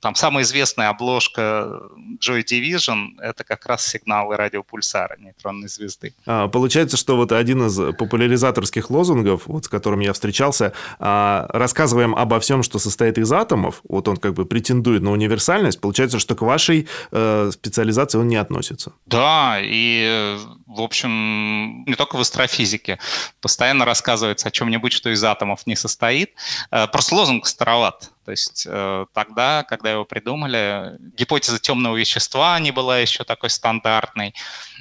там 0.00 0.14
самая 0.14 0.44
известная 0.44 0.88
обложка 0.88 1.80
Joy 2.20 2.44
Division— 2.44 3.18
это 3.20 3.44
как 3.44 3.66
раз 3.66 3.86
сигналы 3.86 4.36
радиопульсара 4.36 5.16
нейтронной 5.18 5.68
звезды. 5.68 6.14
А, 6.26 6.48
получается, 6.48 6.96
что 6.96 7.16
вот 7.16 7.32
один 7.32 7.66
из 7.66 7.76
популяризаторских 7.96 8.90
лозунгов, 8.90 9.46
вот 9.46 9.64
с 9.64 9.68
которым 9.68 10.00
я 10.00 10.12
встречался, 10.12 10.72
а, 10.98 11.46
рассказываем 11.50 12.14
обо 12.14 12.40
всем, 12.40 12.62
что 12.62 12.78
состоит 12.78 13.18
из 13.18 13.32
атомов, 13.32 13.80
вот 13.88 14.08
он 14.08 14.16
как 14.16 14.34
бы 14.34 14.46
претендует 14.46 15.02
на 15.02 15.10
универсальность, 15.10 15.80
получается, 15.80 16.18
что 16.18 16.34
к 16.34 16.42
вашей 16.42 16.88
э, 17.12 17.50
специализации 17.52 18.18
он 18.18 18.28
не 18.28 18.36
относится. 18.36 18.92
Да, 19.06 19.58
и, 19.60 20.36
в 20.66 20.80
общем, 20.80 21.84
не 21.84 21.94
только 21.94 22.16
в 22.16 22.20
астрофизике. 22.20 22.98
Постоянно 23.40 23.84
рассказывается 23.84 24.48
о 24.48 24.50
чем-нибудь, 24.50 24.92
что 24.92 25.10
из 25.10 25.22
атомов 25.24 25.66
не 25.66 25.76
состоит. 25.76 26.32
Э, 26.70 26.86
просто 27.06 27.14
лозунг 27.14 27.46
староват. 27.46 28.10
То 28.24 28.32
есть 28.32 28.66
э, 28.68 29.06
тогда, 29.12 29.64
когда 29.68 29.92
его 29.92 30.04
придумали, 30.04 30.96
гипотеза 31.16 31.58
темного 31.58 31.96
вещества 31.96 32.58
не 32.58 32.72
была 32.72 32.98
еще 32.98 33.24
такой 33.24 33.50
стандартной. 33.50 34.34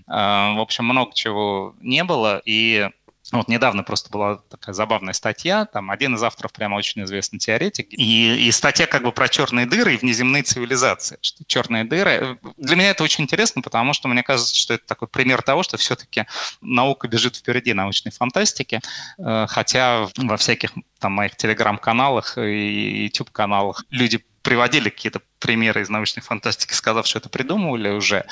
Э, 0.08 0.56
в 0.56 0.60
общем, 0.60 0.86
много 0.86 1.14
чего 1.14 1.76
не 1.82 2.04
было. 2.04 2.42
И 2.46 2.90
вот 3.32 3.48
недавно 3.48 3.84
просто 3.84 4.10
была 4.10 4.38
такая 4.50 4.74
забавная 4.74 5.14
статья, 5.14 5.66
там 5.66 5.90
один 5.90 6.16
из 6.16 6.24
авторов 6.24 6.54
прямо 6.54 6.76
очень 6.76 7.04
известный 7.04 7.40
теоретик, 7.40 7.88
и, 7.92 8.48
и 8.48 8.52
статья 8.52 8.86
как 8.86 9.04
бы 9.04 9.12
про 9.12 9.28
черные 9.28 9.66
дыры 9.66 9.96
и 9.96 9.98
внеземные 9.98 10.44
цивилизации. 10.44 11.18
Что 11.22 11.44
черные 11.46 11.84
дыры... 11.84 12.38
Для 12.58 12.76
меня 12.76 12.92
это 12.92 13.04
очень 13.04 13.24
интересно, 13.24 13.62
потому 13.62 13.94
что 13.94 14.08
мне 14.08 14.24
кажется, 14.24 14.56
что 14.56 14.76
это 14.76 14.86
такой 14.86 15.08
пример 15.08 15.42
того, 15.42 15.64
что 15.64 15.78
все-таки 15.78 16.26
наука 16.62 17.08
бежит 17.08 17.36
впереди 17.36 17.74
научной 17.74 18.12
фантастики, 18.12 18.82
э, 19.18 19.46
хотя 19.50 20.08
во 20.18 20.38
всяких 20.38 20.72
там 21.00 21.14
моих 21.14 21.36
телеграм-каналах 21.36 22.38
и 22.38 23.06
YouTube-каналах 23.06 23.86
люди 23.90 24.24
приводили 24.46 24.90
какие-то 24.90 25.22
примеры 25.46 25.82
из 25.82 25.90
научной 25.90 26.22
фантастики, 26.22 26.74
сказав, 26.74 27.06
что 27.06 27.20
это 27.20 27.30
придумывали 27.30 27.90
уже. 27.90 28.26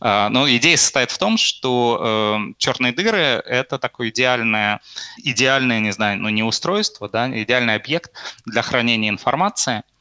А, 0.00 0.28
но 0.28 0.48
идея 0.48 0.76
состоит 0.76 1.10
в 1.10 1.18
том, 1.18 1.36
что 1.36 1.98
э, 2.00 2.54
черные 2.58 2.92
дыры— 2.92 3.18
это 3.46 3.78
такое 3.78 4.10
идеальное, 4.10 4.80
идеальное, 5.18 5.80
не 5.80 5.90
знаю, 5.90 6.20
ну 6.20 6.28
не 6.28 6.44
устройство, 6.44 7.08
да, 7.08 7.28
идеальный 7.42 7.74
объект 7.74 8.12
для 8.46 8.62
хранения 8.62 9.10
информации— 9.10 9.82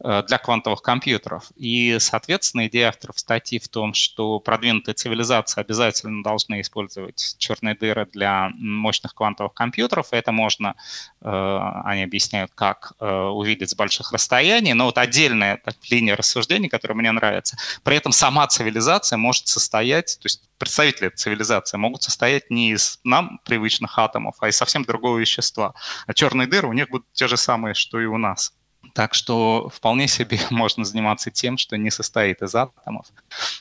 для 0.00 0.38
квантовых 0.38 0.82
компьютеров. 0.82 1.50
И, 1.56 1.98
соответственно, 2.00 2.66
идея 2.66 2.88
авторов 2.88 3.18
статьи 3.18 3.58
в 3.58 3.68
том, 3.68 3.94
что 3.94 4.40
продвинутые 4.40 4.94
цивилизации 4.94 5.60
обязательно 5.60 6.22
должны 6.22 6.60
использовать 6.60 7.36
черные 7.38 7.74
дыры 7.74 8.06
для 8.06 8.50
мощных 8.54 9.14
квантовых 9.14 9.54
компьютеров. 9.54 10.08
Это 10.12 10.32
можно, 10.32 10.74
э, 11.20 11.58
они 11.84 12.02
объясняют, 12.02 12.52
как 12.54 12.92
э, 13.00 13.06
увидеть 13.06 13.70
с 13.70 13.74
больших 13.74 14.12
расстояний. 14.12 14.72
Но 14.72 14.86
вот 14.86 14.98
отдельная 14.98 15.56
так, 15.56 15.76
линия 15.90 16.16
рассуждений, 16.16 16.68
которая 16.68 16.96
мне 16.96 17.12
нравится, 17.12 17.56
при 17.82 17.96
этом 17.96 18.12
сама 18.12 18.46
цивилизация 18.46 19.16
может 19.16 19.48
состоять, 19.48 20.18
то 20.20 20.26
есть 20.26 20.42
представители 20.58 21.08
цивилизации 21.08 21.76
могут 21.76 22.02
состоять 22.02 22.50
не 22.50 22.72
из 22.72 23.00
нам 23.04 23.40
привычных 23.44 23.98
атомов, 23.98 24.36
а 24.40 24.48
из 24.48 24.56
совсем 24.56 24.84
другого 24.84 25.18
вещества. 25.18 25.74
А 26.06 26.14
черные 26.14 26.46
дыры 26.46 26.68
у 26.68 26.72
них 26.72 26.88
будут 26.90 27.06
те 27.12 27.28
же 27.28 27.36
самые, 27.36 27.74
что 27.74 28.00
и 28.00 28.06
у 28.06 28.18
нас. 28.18 28.52
Так 28.94 29.14
что 29.14 29.70
вполне 29.74 30.08
себе 30.08 30.38
можно 30.50 30.84
заниматься 30.84 31.30
тем, 31.30 31.58
что 31.58 31.76
не 31.76 31.90
состоит 31.90 32.42
из 32.42 32.54
атомов, 32.54 33.06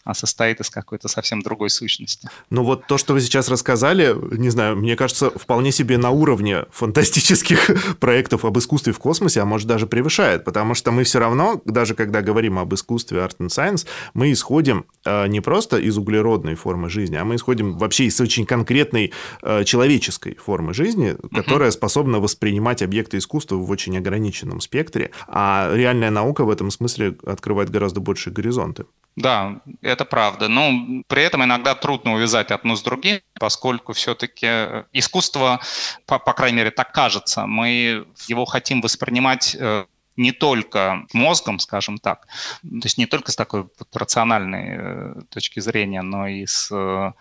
а 0.04 0.14
состоит 0.14 0.60
из 0.60 0.70
какой-то 0.70 1.08
совсем 1.08 1.42
другой 1.42 1.70
сущности. 1.70 2.30
Ну 2.50 2.64
вот 2.64 2.88
то, 2.88 2.98
что 2.98 3.14
вы 3.14 3.22
сейчас 3.22 3.50
рассказали, 3.50 4.16
не 4.38 4.50
знаю, 4.50 4.76
мне 4.78 4.96
кажется, 4.96 5.30
вполне 5.32 5.72
себе 5.72 5.98
на 5.98 6.12
уровне 6.12 6.66
фантастических 6.72 7.98
проектов 8.00 8.46
об 8.46 8.58
искусстве 8.58 8.94
в 8.94 9.00
космосе, 9.00 9.42
а 9.42 9.46
может 9.46 9.68
даже 9.68 9.88
превышает, 9.88 10.44
потому 10.44 10.74
что 10.74 10.92
мы 10.92 11.04
все 11.04 11.20
равно, 11.20 11.62
даже 11.66 11.94
когда 11.96 12.22
говорим 12.22 12.60
об 12.60 12.74
искусстве 12.74 13.20
Art 13.20 13.38
and 13.40 13.50
Science, 13.50 13.86
мы 14.14 14.32
исходим 14.32 14.86
э, 15.06 15.28
не 15.28 15.42
просто 15.42 15.78
из 15.78 15.98
углеродной 15.98 16.56
формы 16.56 16.90
жизни, 16.90 17.16
а 17.16 17.26
мы 17.26 17.36
исходим 17.36 17.78
вообще 17.78 18.06
из 18.06 18.20
очень 18.20 18.46
конкретной 18.46 19.14
э, 19.42 19.64
человеческой 19.64 20.36
формы 20.36 20.74
жизни, 20.74 21.16
которая 21.34 21.72
способна 21.72 22.20
воспринимать 22.20 22.82
объекты 22.82 23.18
искусства 23.18 23.56
в 23.56 23.70
очень 23.70 23.98
ограниченном 23.98 24.62
спектре. 24.62 25.12
А 25.28 25.70
реальная 25.74 26.12
наука 26.12 26.46
в 26.46 26.50
этом 26.50 26.72
смысле 26.72 27.18
открывает 27.26 27.70
гораздо 27.70 28.00
большие 28.00 28.34
горизонты. 28.34 28.86
Да, 29.18 29.62
это 29.82 30.06
правда. 30.06 30.48
Но 30.48 31.04
при 31.08 31.24
этом 31.24 31.44
иногда 31.44 31.74
трудно 31.74 32.14
увязать 32.14 32.52
одно 32.52 32.76
с 32.76 32.84
другим, 32.84 33.20
поскольку 33.34 33.94
все-таки 33.94 34.46
искусство, 34.94 35.60
по, 36.06 36.20
по 36.20 36.34
крайней 36.34 36.58
мере, 36.58 36.72
так 36.72 36.94
кажется, 36.94 37.48
мы 37.48 38.06
его 38.28 38.46
хотим 38.46 38.80
воспринимать 38.80 39.58
э, 39.60 39.86
не 40.18 40.32
только 40.32 41.08
мозгом, 41.14 41.58
скажем 41.58 41.98
так, 41.98 42.28
то 42.62 42.84
есть 42.84 43.00
не 43.00 43.08
только 43.08 43.32
с 43.32 43.36
такой 43.36 43.68
рациональной 43.92 44.68
э, 44.70 45.22
точки 45.30 45.62
зрения, 45.62 46.04
но 46.04 46.28
и 46.28 46.46
с 46.46 46.70
э, 46.72 47.14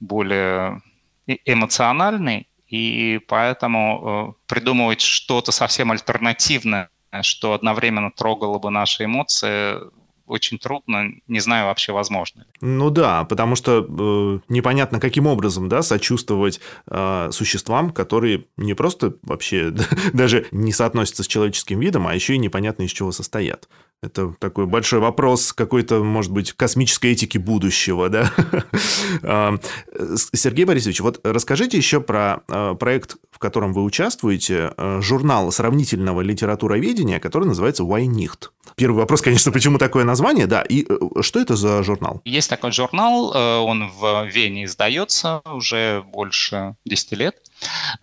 более 0.00 0.82
эмоциональной, 1.26 2.48
и 2.66 3.20
поэтому 3.28 4.36
придумывать 4.48 5.00
что-то 5.00 5.52
совсем 5.52 5.92
альтернативное, 5.92 6.90
что 7.22 7.52
одновременно 7.52 8.10
трогало 8.10 8.58
бы 8.58 8.70
наши 8.70 9.04
эмоции, 9.04 9.80
очень 10.26 10.58
трудно, 10.58 11.12
не 11.28 11.40
знаю 11.40 11.66
вообще, 11.66 11.92
возможно. 11.92 12.46
Ну 12.60 12.90
да, 12.90 13.24
потому 13.24 13.54
что 13.54 13.86
э, 13.88 14.38
непонятно, 14.48 14.98
каким 14.98 15.26
образом 15.26 15.68
да, 15.68 15.82
сочувствовать 15.82 16.60
э, 16.88 17.28
существам, 17.30 17.90
которые 17.90 18.46
не 18.56 18.74
просто 18.74 19.14
вообще 19.22 19.72
даже 20.12 20.46
не 20.50 20.72
соотносятся 20.72 21.22
с 21.22 21.28
человеческим 21.28 21.80
видом, 21.80 22.06
а 22.08 22.14
еще 22.14 22.34
и 22.34 22.38
непонятно 22.38 22.82
из 22.82 22.90
чего 22.90 23.12
состоят. 23.12 23.68
Это 24.02 24.34
такой 24.38 24.66
большой 24.66 25.00
вопрос 25.00 25.52
какой-то, 25.52 26.02
может 26.04 26.30
быть, 26.30 26.52
космической 26.52 27.12
этики 27.12 27.38
будущего, 27.38 28.08
да? 28.08 28.32
А, 29.22 29.58
Сергей 30.32 30.64
Борисович, 30.64 31.00
вот 31.00 31.20
расскажите 31.24 31.76
еще 31.76 32.00
про 32.00 32.42
а, 32.48 32.74
проект, 32.74 33.16
в 33.36 33.38
котором 33.38 33.74
вы 33.74 33.82
участвуете, 33.82 34.72
а, 34.78 35.02
журнал 35.02 35.52
сравнительного 35.52 36.22
литературоведения, 36.22 37.20
который 37.20 37.44
называется 37.44 37.82
«Why 37.82 38.06
nicht?». 38.06 38.48
Первый 38.76 38.96
вопрос, 38.96 39.20
конечно, 39.20 39.52
почему 39.52 39.76
такое 39.76 40.04
название, 40.04 40.46
да, 40.46 40.62
и 40.62 40.86
э, 40.88 41.22
что 41.22 41.38
это 41.38 41.54
за 41.54 41.82
журнал? 41.82 42.22
Есть 42.24 42.48
такой 42.48 42.72
журнал, 42.72 43.32
э, 43.34 43.58
он 43.58 43.90
в 43.90 44.24
Вене 44.26 44.64
издается 44.64 45.42
уже 45.44 46.02
больше 46.02 46.76
10 46.86 47.12
лет. 47.12 47.36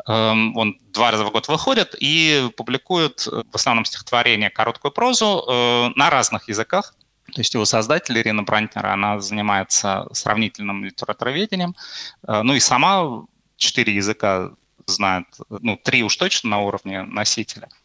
Эм, 0.07 0.55
он 0.55 0.77
два 0.91 1.09
раза 1.09 1.25
в 1.25 1.31
год 1.31 1.47
выходит 1.47 1.95
и 1.99 2.47
публикует 2.55 3.27
э, 3.27 3.41
в 3.51 3.55
основном 3.55 3.85
стихотворение, 3.85 4.51
короткую 4.51 4.91
прозу 4.91 5.43
э, 5.47 5.89
на 5.95 6.11
разных 6.11 6.47
языках. 6.47 6.93
То 7.33 7.41
есть 7.41 7.53
его 7.55 7.65
создатель 7.65 8.17
Ирина 8.19 8.43
Брантнер, 8.43 8.85
она 8.85 9.19
занимается 9.19 10.07
сравнительным 10.11 10.83
литературоведением. 10.83 11.75
Э, 12.27 12.43
ну 12.43 12.53
и 12.53 12.59
сама 12.59 13.25
четыре 13.57 13.95
языка 13.95 14.51
знает, 14.87 15.25
ну, 15.49 15.77
три 15.77 16.03
уж 16.03 16.15
точно 16.15 16.49
на 16.51 16.59
уровне 16.61 17.03
носителя– 17.03 17.69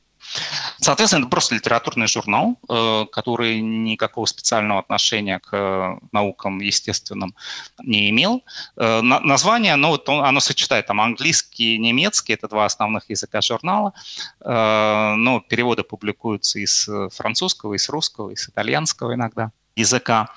Соответственно, 0.81 1.23
это 1.23 1.31
просто 1.31 1.55
литературный 1.55 2.07
журнал, 2.07 2.59
э, 2.69 3.07
который 3.11 3.61
никакого 3.61 4.27
специального 4.27 4.81
отношения 4.81 5.39
к 5.39 5.49
э, 5.53 5.99
наукам 6.13 6.61
естественным 6.61 7.35
не 7.83 8.11
имел. 8.11 8.45
Э, 8.77 9.01
название, 9.01 9.77
ну, 9.77 9.89
вот 9.89 10.09
оно 10.09 10.41
сочетает 10.41 10.87
там 10.87 11.01
английский 11.01 11.75
и 11.75 11.79
немецкий, 11.79 12.35
это 12.35 12.49
два 12.49 12.65
основных 12.65 13.09
языка 13.11 13.41
журнала, 13.41 13.93
но 14.41 15.43
переводы 15.49 15.83
публикуются 15.83 16.59
из 16.59 16.89
французского, 17.15 17.75
из 17.75 17.89
русского, 17.89 18.31
из 18.31 18.49
итальянского 18.49 19.15
иногда 19.15 19.53
языка. 19.79 20.29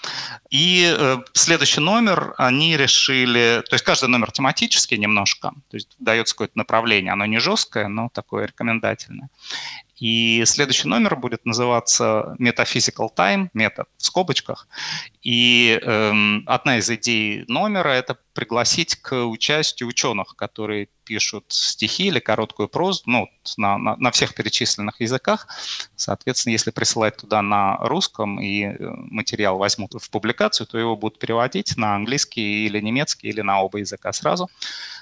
И 0.49 0.95
э, 0.97 1.17
следующий 1.34 1.82
номер 1.82 2.34
они 2.38 2.77
решили, 2.77 3.63
то 3.69 3.73
есть 3.73 3.84
каждый 3.84 4.10
номер 4.10 4.32
тематический 4.32 4.97
немножко, 4.97 5.51
то 5.69 5.77
есть 5.77 5.89
дается 5.99 6.36
какое-то 6.36 6.58
направление, 6.58 7.13
оно 7.13 7.25
не 7.25 7.39
жесткое, 7.39 7.88
но 7.88 8.10
такое 8.13 8.47
рекомендательное. 8.47 9.30
И 10.01 10.43
следующий 10.45 10.88
номер 10.88 11.15
будет 11.15 11.45
называться 11.45 12.36
Metaphysical 12.39 13.10
Time, 13.15 13.49
метод 13.54 13.88
в 13.97 14.06
скобочках. 14.06 14.67
И 15.21 15.80
эм, 15.84 16.43
одна 16.47 16.80
из 16.80 16.89
идей 16.89 17.45
номера– 17.47 17.89
это 17.89 18.17
пригласить 18.34 18.96
к 18.96 19.26
участию 19.26 19.89
ученых, 19.89 20.36
которые 20.36 20.88
пишут 21.04 21.46
стихи 21.50 22.08
или 22.08 22.20
короткую 22.20 22.70
прозу 22.70 23.04
ну, 23.06 23.30
на, 23.58 23.78
на, 23.78 23.96
на 23.98 24.12
всех 24.12 24.34
перечисленных 24.34 25.02
языках. 25.02 25.48
Соответственно, 25.96 26.54
если 26.54 26.72
присылать 26.72 27.17
туда 27.17 27.41
на 27.41 27.78
русском 27.78 28.39
и 28.39 28.63
э, 28.63 28.76
материал 28.80 29.58
возьмут 29.58 29.94
в 29.94 30.10
публикацию, 30.10 30.67
то 30.67 30.78
его 30.78 30.96
будут 30.96 31.20
переводить 31.20 31.76
на 31.76 31.96
английский 31.96 32.65
или 32.65 32.80
немецкий, 32.80 33.28
или 33.28 33.41
на 33.41 33.62
оба 33.62 33.80
языка 33.80 34.13
сразу, 34.13 34.50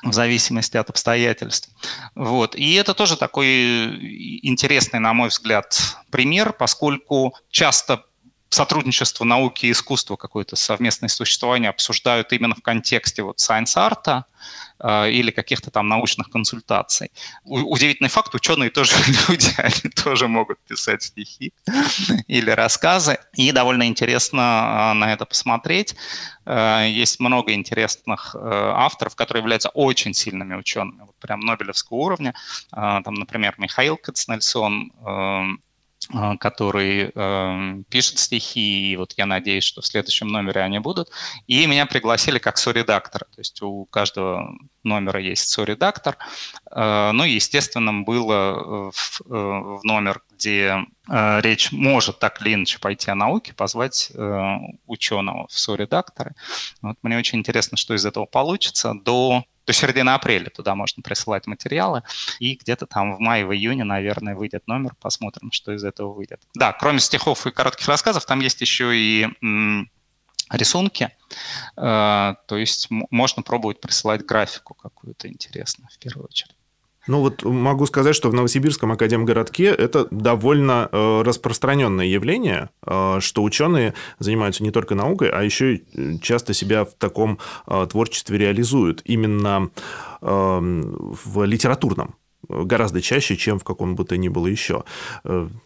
в 0.04 0.14
зависимости 0.14 0.78
от 0.78 0.90
обстоятельств. 0.90 1.70
Вот. 2.16 2.56
И 2.56 2.74
это 2.74 2.94
тоже 2.94 3.18
такой 3.18 4.40
интересный, 4.42 5.00
на 5.00 5.14
мой 5.14 5.30
взгляд, 5.30 5.80
пример, 6.10 6.54
поскольку 6.54 7.36
часто 7.52 8.04
сотрудничество 8.50 9.24
науки 9.24 9.68
и 9.68 9.72
искусства, 9.72 10.16
какое-то 10.16 10.56
совместное 10.56 11.10
существование 11.10 11.70
обсуждают 11.70 12.34
именно 12.34 12.56
в 12.56 12.62
контексте 12.62 13.22
вот 13.22 13.38
science-арта 13.38 14.26
э, 14.80 15.12
или 15.12 15.30
каких-то 15.30 15.70
там 15.70 15.88
научных 15.88 16.30
консультаций. 16.32 17.12
У- 17.44 17.72
удивительный 17.74 18.10
факт, 18.10 18.34
ученые 18.34 18.72
тоже 18.72 18.96
люди, 19.30 19.50
они 19.58 19.92
тоже 19.96 20.28
могут 20.28 20.60
писать 20.68 21.04
стихи 21.04 21.54
или 22.28 22.50
рассказы. 22.50 23.20
И 23.34 23.52
довольно 23.52 23.88
интересно 23.88 24.92
э, 24.92 24.94
на 24.94 25.14
это 25.14 25.26
посмотреть. 25.26 25.96
Э, 26.46 26.88
есть 26.90 27.20
много 27.20 27.54
интересных 27.54 28.36
э, 28.36 28.40
авторов, 28.42 29.16
которые 29.16 29.42
являются 29.42 29.70
очень 29.70 30.16
сильными 30.16 30.56
учеными, 30.56 31.02
вот 31.02 31.16
прям 31.20 31.42
Нобелевского 31.42 31.98
уровня. 31.98 32.34
Э, 32.74 33.02
там, 33.04 33.14
например, 33.14 33.54
Михаил 33.60 33.96
Кацнельсон, 33.96 34.92
э, 35.06 35.69
который 36.40 37.12
э, 37.14 37.84
пишет 37.90 38.18
стихи, 38.18 38.92
и 38.92 38.96
вот 38.96 39.14
я 39.18 39.26
надеюсь, 39.28 39.64
что 39.64 39.82
в 39.82 39.86
следующем 39.86 40.28
номере 40.28 40.62
они 40.62 40.80
будут. 40.80 41.10
И 41.46 41.68
меня 41.68 41.86
пригласили 41.86 42.40
как 42.40 42.58
соредактора, 42.58 43.26
то 43.26 43.40
есть 43.40 43.62
у 43.62 43.86
каждого 43.86 44.56
номера 44.84 45.20
есть 45.20 45.50
соредактор. 45.50 46.18
Э, 46.72 47.12
ну, 47.14 47.24
естественным 47.26 48.06
было 48.06 48.92
в, 48.92 49.22
э, 49.22 49.24
в 49.30 49.82
номер, 49.84 50.24
где 50.32 50.86
э, 51.08 51.42
речь 51.42 51.72
может 51.72 52.18
так 52.18 52.42
или 52.42 52.56
иначе 52.56 52.80
пойти 52.80 53.12
о 53.12 53.16
науке, 53.16 53.54
позвать 53.54 54.12
э, 54.14 54.58
ученого 54.88 55.48
в 55.48 55.60
соредакторы. 55.60 56.34
Вот 56.82 56.98
мне 57.04 57.20
очень 57.20 57.38
интересно, 57.40 57.78
что 57.78 57.94
из 57.94 58.06
этого 58.06 58.26
получится. 58.26 58.94
До 58.96 59.44
до 59.70 59.74
середины 59.74 60.10
апреля 60.10 60.50
туда 60.50 60.74
можно 60.74 61.04
присылать 61.04 61.46
материалы, 61.46 62.02
и 62.40 62.56
где-то 62.56 62.88
там 62.88 63.16
в 63.16 63.20
мае, 63.20 63.46
в 63.46 63.54
июне, 63.54 63.84
наверное, 63.84 64.36
выйдет 64.36 64.68
номер, 64.68 64.96
посмотрим, 65.00 65.52
что 65.52 65.72
из 65.74 65.84
этого 65.84 66.12
выйдет. 66.12 66.42
Да, 66.56 66.74
кроме 66.74 67.00
стихов 67.00 67.46
и 67.46 67.52
коротких 67.52 67.88
рассказов, 67.88 68.26
там 68.26 68.40
есть 68.40 68.62
еще 68.62 68.98
и 68.98 69.28
рисунки, 70.50 71.12
э, 71.78 72.36
то 72.48 72.58
есть 72.58 72.88
можно 72.90 73.44
пробовать 73.44 73.80
присылать 73.80 74.26
графику 74.26 74.74
какую-то 74.74 75.28
интересную 75.28 75.88
в 75.92 76.00
первую 76.00 76.26
очередь. 76.26 76.56
Ну 77.10 77.22
вот 77.22 77.44
могу 77.44 77.88
сказать, 77.88 78.16
что 78.16 78.30
в 78.30 78.36
Новосибирском 78.36 78.92
академгородке 78.92 79.64
это 79.64 80.08
довольно 80.12 80.90
э, 80.92 81.22
распространенное 81.24 82.06
явление, 82.06 82.70
э, 82.86 83.18
что 83.20 83.42
ученые 83.42 83.96
занимаются 84.20 84.62
не 84.62 84.70
только 84.70 84.94
наукой, 84.94 85.32
а 85.32 85.42
еще 85.42 85.78
э, 85.78 86.18
часто 86.22 86.54
себя 86.54 86.86
в 86.86 86.94
таком 86.94 87.40
творчестве 87.90 88.38
реализуют 88.38 89.02
именно 89.06 89.72
э, 90.22 90.28
в 90.30 91.44
литературном 91.46 92.14
гораздо 92.48 93.02
чаще, 93.02 93.36
чем 93.36 93.58
в 93.58 93.64
каком 93.64 93.96
бы 93.96 94.06
то 94.06 94.16
ни 94.18 94.28
было 94.28 94.48
еще. 94.48 94.84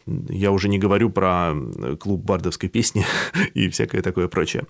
Я 0.07 0.51
уже 0.51 0.67
не 0.67 0.79
говорю 0.79 1.09
про 1.09 1.53
клуб 1.99 2.21
бардовской 2.21 2.67
песни 2.67 3.05
и 3.53 3.69
всякое 3.69 4.01
такое 4.01 4.27
прочее 4.27 4.65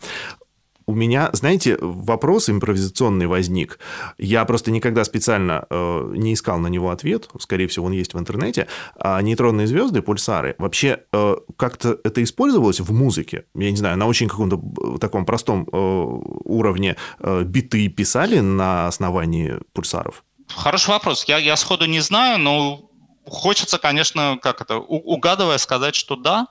у 0.86 0.94
меня, 0.94 1.30
знаете, 1.34 1.78
вопрос 1.80 2.50
импровизационный 2.50 3.28
возник. 3.28 3.80
Я 4.18 4.46
просто 4.46 4.72
никогда 4.72 5.04
специально 5.04 5.66
э, 5.70 6.14
не 6.16 6.34
искал 6.34 6.60
на 6.60 6.68
него 6.68 6.90
ответ. 6.90 7.30
Скорее 7.40 7.68
всего, 7.68 7.86
он 7.86 7.94
есть 7.94 8.14
в 8.14 8.20
интернете. 8.20 8.68
А 8.98 9.22
нейтронные 9.22 9.68
звезды, 9.68 10.02
пульсары, 10.02 10.56
вообще 10.58 11.00
э, 11.12 11.36
как-то 11.58 12.00
это 12.04 12.24
использовалось 12.24 12.80
в 12.80 12.92
музыке? 12.92 13.46
Я 13.56 13.72
не 13.72 13.78
знаю, 13.78 13.98
на 13.98 14.08
очень 14.08 14.28
каком-то 14.28 14.58
э, 14.96 15.00
таком 15.00 15.26
простом 15.26 15.68
э, 15.72 15.78
уровне 15.78 16.96
э, 17.20 17.44
биты 17.44 17.88
писали 17.88 18.40
на 18.40 18.88
основании 18.88 19.60
пульсаров? 19.74 20.24
Хороший 20.48 20.90
вопрос. 20.90 21.26
Я, 21.26 21.38
я 21.38 21.56
сходу 21.56 21.86
не 21.86 22.00
знаю, 22.00 22.40
но 22.40 22.90
Хочется, 23.26 23.78
конечно, 23.78 24.38
как 24.42 24.60
это, 24.60 24.78
угадывая, 24.78 25.58
сказать, 25.58 25.96
что 25.96 26.18
да, 26.18 26.48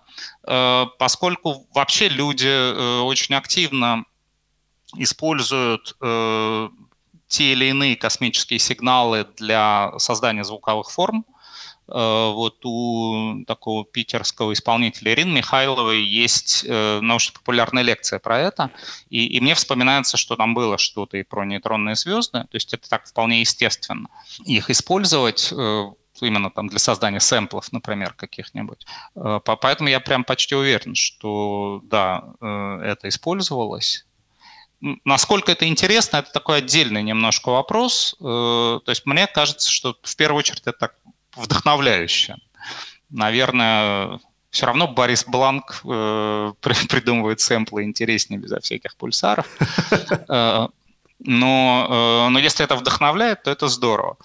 э, 0.47 0.87
поскольку 0.99 1.67
вообще 1.75 2.09
люди 2.09 2.49
э, 2.49 3.01
очень 3.01 3.35
активно 3.35 4.05
используют 4.97 5.97
э, 6.01 6.69
те 7.29 7.53
или 7.53 7.67
иные 7.67 7.97
космические 7.97 8.59
сигналы 8.59 9.27
для 9.37 9.93
создания 9.99 10.45
звуковых 10.45 10.91
форм. 10.91 11.25
Э, 11.89 12.33
вот 12.33 12.65
у 12.65 13.45
такого 13.47 13.85
питерского 13.85 14.53
исполнителя 14.53 15.13
Ирины 15.13 15.33
Михайловой 15.33 16.03
есть 16.03 16.65
э, 16.67 17.01
научно-популярная 17.01 17.83
лекция 17.83 18.19
про 18.19 18.39
это, 18.39 18.71
и, 19.11 19.27
и 19.27 19.41
мне 19.41 19.55
вспоминается, 19.55 20.17
что 20.17 20.37
там 20.37 20.55
было 20.55 20.79
что-то 20.79 21.17
и 21.17 21.23
про 21.23 21.45
нейтронные 21.45 21.97
звезды, 21.97 22.41
то 22.41 22.55
есть 22.55 22.73
это 22.75 22.89
так 22.89 23.07
вполне 23.07 23.41
естественно. 23.41 24.09
Их 24.45 24.71
использовать 24.71 25.53
э, 25.53 25.91
именно 26.21 26.51
там 26.51 26.69
для 26.69 26.79
создания 26.79 27.21
сэмплов, 27.21 27.73
например, 27.73 28.15
каких-нибудь. 28.15 28.87
Э, 29.17 29.41
поэтому 29.45 29.89
я 29.89 30.01
прям 30.01 30.25
почти 30.25 30.55
уверен, 30.55 30.95
что 30.95 31.81
да, 31.85 32.25
э, 32.41 32.81
это 32.85 33.09
использовалось. 33.09 34.07
Насколько 35.05 35.53
это 35.53 35.69
интересно, 35.69 36.19
это 36.19 36.33
такой 36.33 36.59
отдельный 36.59 37.03
немножко 37.03 37.51
вопрос. 37.51 38.17
То 38.19 38.83
есть 38.87 39.07
мне 39.07 39.27
кажется, 39.27 39.71
что 39.71 39.97
в 40.03 40.17
первую 40.17 40.41
очередь 40.41 40.63
это 40.63 40.73
так 40.73 40.95
вдохновляюще. 41.37 42.37
Наверное, 43.09 44.19
все 44.51 44.67
равно 44.67 44.89
Борис 44.89 45.25
Бланк 45.25 45.83
э, 45.85 46.53
придумывает 46.61 47.41
сэмплы 47.41 47.85
интереснее 47.85 48.41
безо 48.41 48.61
всяких 48.61 48.97
пульсаров. 48.97 49.47
Но, 51.25 52.29
но 52.31 52.39
если 52.41 52.65
это 52.65 52.75
вдохновляет, 52.75 53.45
то 53.45 53.51
это 53.53 53.69
здорово. 53.69 54.17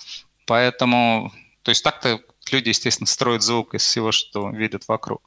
Поэтому, 0.48 1.32
то 1.62 1.70
есть 1.70 1.84
так-то 1.84 2.20
люди, 2.52 2.70
естественно, 2.70 3.08
строят 3.08 3.42
звук 3.42 3.74
из 3.76 3.82
всего, 3.82 4.12
что 4.12 4.50
видят 4.50 4.88
вокруг, 4.88 5.22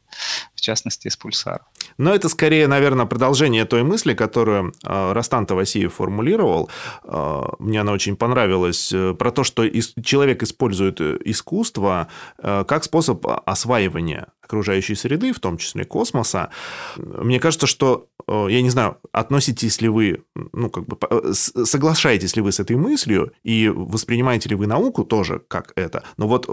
в 0.54 0.60
частности, 0.60 1.08
из 1.08 1.16
пульсаров. 1.16 1.66
Но 1.98 2.14
это 2.14 2.28
скорее, 2.28 2.66
наверное, 2.66 3.06
продолжение 3.06 3.64
той 3.64 3.82
мысли, 3.82 4.14
которую 4.14 4.72
э, 4.84 5.12
Растан 5.12 5.46
Тавасиев 5.46 5.94
формулировал. 5.94 6.70
Э, 7.04 7.42
мне 7.58 7.80
она 7.80 7.92
очень 7.92 8.16
понравилась. 8.16 8.92
Э, 8.92 9.14
про 9.14 9.30
то, 9.30 9.44
что 9.44 9.68
человек 10.02 10.42
использует 10.42 11.00
искусство 11.00 12.08
как 12.42 12.84
способ 12.84 13.26
осваивания 13.46 14.28
окружающей 14.50 14.96
среды, 14.96 15.32
в 15.32 15.38
том 15.38 15.58
числе 15.58 15.84
космоса. 15.84 16.50
Мне 16.96 17.38
кажется, 17.38 17.68
что, 17.68 18.08
я 18.28 18.62
не 18.62 18.70
знаю, 18.70 18.98
относитесь 19.12 19.80
ли 19.80 19.88
вы, 19.88 20.24
ну, 20.52 20.70
как 20.70 20.86
бы, 20.86 20.96
соглашаетесь 21.34 22.36
ли 22.36 22.42
вы 22.42 22.52
с 22.52 22.60
этой 22.60 22.76
мыслью 22.76 23.32
и 23.42 23.68
воспринимаете 23.68 24.48
ли 24.48 24.56
вы 24.56 24.66
науку 24.66 25.04
тоже 25.04 25.40
как 25.48 25.72
это, 25.76 26.04
но 26.16 26.28
вот 26.28 26.46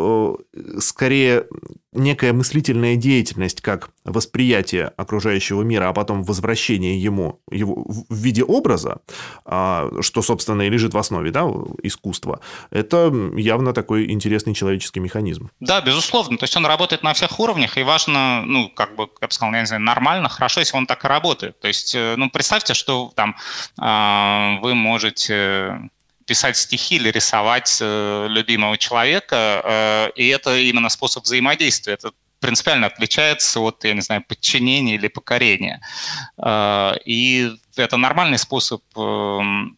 скорее 0.79 1.47
некая 1.97 2.33
мыслительная 2.33 2.95
деятельность, 2.95 3.61
как 3.61 3.89
восприятие 4.03 4.91
окружающего 4.97 5.63
мира, 5.63 5.89
а 5.89 5.93
потом 5.93 6.23
возвращение 6.23 7.01
ему 7.01 7.41
его 7.51 7.85
в 7.87 8.15
виде 8.15 8.43
образа, 8.43 9.01
а, 9.45 9.89
что, 10.01 10.21
собственно, 10.21 10.61
и 10.63 10.69
лежит 10.69 10.93
в 10.93 10.97
основе 10.97 11.31
да, 11.31 11.45
искусства, 11.83 12.39
это 12.71 13.13
явно 13.35 13.73
такой 13.73 14.11
интересный 14.11 14.53
человеческий 14.53 14.99
механизм. 14.99 15.49
Да, 15.59 15.81
безусловно. 15.81 16.37
То 16.37 16.43
есть 16.43 16.55
он 16.55 16.65
работает 16.65 17.03
на 17.03 17.13
всех 17.13 17.39
уровнях, 17.39 17.77
и 17.77 17.83
важно, 17.83 18.43
ну, 18.45 18.69
как 18.69 18.95
бы, 18.95 19.09
я 19.21 19.27
бы 19.27 19.33
сказал, 19.33 19.53
я 19.53 19.61
не 19.61 19.67
знаю, 19.67 19.81
нормально, 19.81 20.29
хорошо, 20.29 20.59
если 20.61 20.77
он 20.77 20.85
так 20.85 21.03
и 21.03 21.07
работает. 21.07 21.59
То 21.59 21.67
есть, 21.67 21.95
э, 21.95 22.15
ну, 22.17 22.29
представьте, 22.29 22.73
что 22.73 23.11
там 23.15 23.35
а, 23.79 24.59
вы 24.61 24.75
можете 24.75 25.89
писать 26.27 26.57
стихи 26.57 26.95
или 26.97 27.09
рисовать 27.09 27.79
э, 27.81 28.27
любимого 28.29 28.77
человека, 28.77 29.61
э, 29.63 30.09
и 30.15 30.27
это 30.27 30.57
именно 30.57 30.89
способ 30.89 31.23
взаимодействия. 31.23 31.93
Это 31.93 32.11
принципиально 32.39 32.87
отличается 32.87 33.59
от, 33.61 33.83
я 33.85 33.93
не 33.93 34.01
знаю, 34.01 34.23
подчинения 34.27 34.95
или 34.95 35.07
покорения. 35.07 35.81
Э, 36.37 36.93
и 37.05 37.51
это 37.75 37.97
нормальный 37.97 38.37
способ 38.37 38.83
эм, 38.95 39.77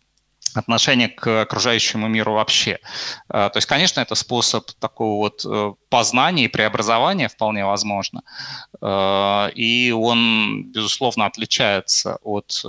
отношение 0.60 1.10
к 1.10 1.42
окружающему 1.42 2.08
миру 2.08 2.34
вообще. 2.34 2.80
Э, 3.30 3.50
то 3.50 3.58
есть, 3.58 3.68
конечно, 3.68 4.02
это 4.02 4.16
способ 4.16 4.72
такого 4.80 5.18
вот 5.18 5.46
э, 5.46 5.74
познания 5.90 6.46
и 6.46 6.48
преобразования 6.48 7.28
вполне 7.28 7.66
возможно. 7.66 8.22
Э, 8.82 9.50
и 9.56 9.92
он, 9.92 10.66
безусловно, 10.72 11.26
отличается 11.26 12.20
от 12.24 12.62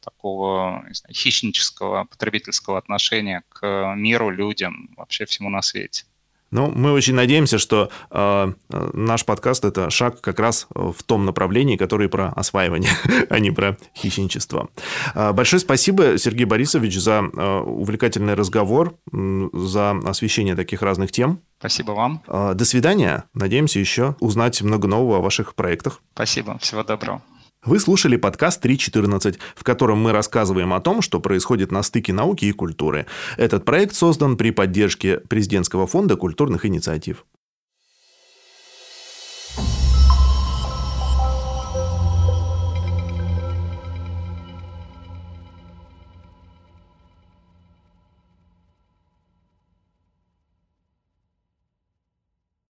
такого 0.00 0.84
знаю, 0.90 1.14
хищнического 1.14 2.04
потребительского 2.04 2.78
отношения 2.78 3.42
к 3.48 3.94
миру, 3.96 4.30
людям, 4.30 4.90
вообще 4.96 5.24
всему 5.24 5.50
на 5.50 5.62
свете. 5.62 6.04
Ну, 6.50 6.70
мы 6.74 6.92
очень 6.92 7.14
надеемся, 7.14 7.58
что 7.58 7.90
э, 8.10 8.52
наш 8.68 9.24
подкаст 9.24 9.64
это 9.64 9.90
шаг 9.90 10.20
как 10.20 10.38
раз 10.38 10.66
в 10.70 11.02
том 11.02 11.26
направлении, 11.26 11.76
который 11.76 12.08
про 12.08 12.28
осваивание, 12.28 12.90
а 13.30 13.38
не 13.38 13.50
про 13.50 13.76
хищничество. 13.94 14.68
Э, 15.14 15.32
большое 15.32 15.60
спасибо, 15.60 16.18
Сергей 16.18 16.46
Борисович, 16.46 16.98
за 16.98 17.30
э, 17.32 17.60
увлекательный 17.60 18.34
разговор, 18.34 18.94
за 19.12 19.90
освещение 20.04 20.54
таких 20.54 20.82
разных 20.82 21.12
тем. 21.12 21.40
Спасибо 21.58 21.92
вам. 21.92 22.22
Э, 22.26 22.54
до 22.54 22.64
свидания. 22.64 23.24
Надеемся 23.34 23.78
еще 23.78 24.16
узнать 24.20 24.62
много 24.62 24.88
нового 24.88 25.18
о 25.18 25.20
ваших 25.20 25.54
проектах. 25.54 26.00
Спасибо. 26.14 26.58
Всего 26.58 26.82
доброго. 26.82 27.22
Вы 27.64 27.80
слушали 27.80 28.16
подкаст 28.16 28.64
3.14, 28.64 29.38
в 29.56 29.64
котором 29.64 29.98
мы 29.98 30.12
рассказываем 30.12 30.72
о 30.72 30.80
том, 30.80 31.02
что 31.02 31.18
происходит 31.18 31.72
на 31.72 31.82
стыке 31.82 32.12
науки 32.12 32.44
и 32.44 32.52
культуры. 32.52 33.06
Этот 33.36 33.64
проект 33.64 33.96
создан 33.96 34.36
при 34.36 34.52
поддержке 34.52 35.18
Президентского 35.18 35.88
фонда 35.88 36.16
культурных 36.16 36.64
инициатив. 36.64 37.24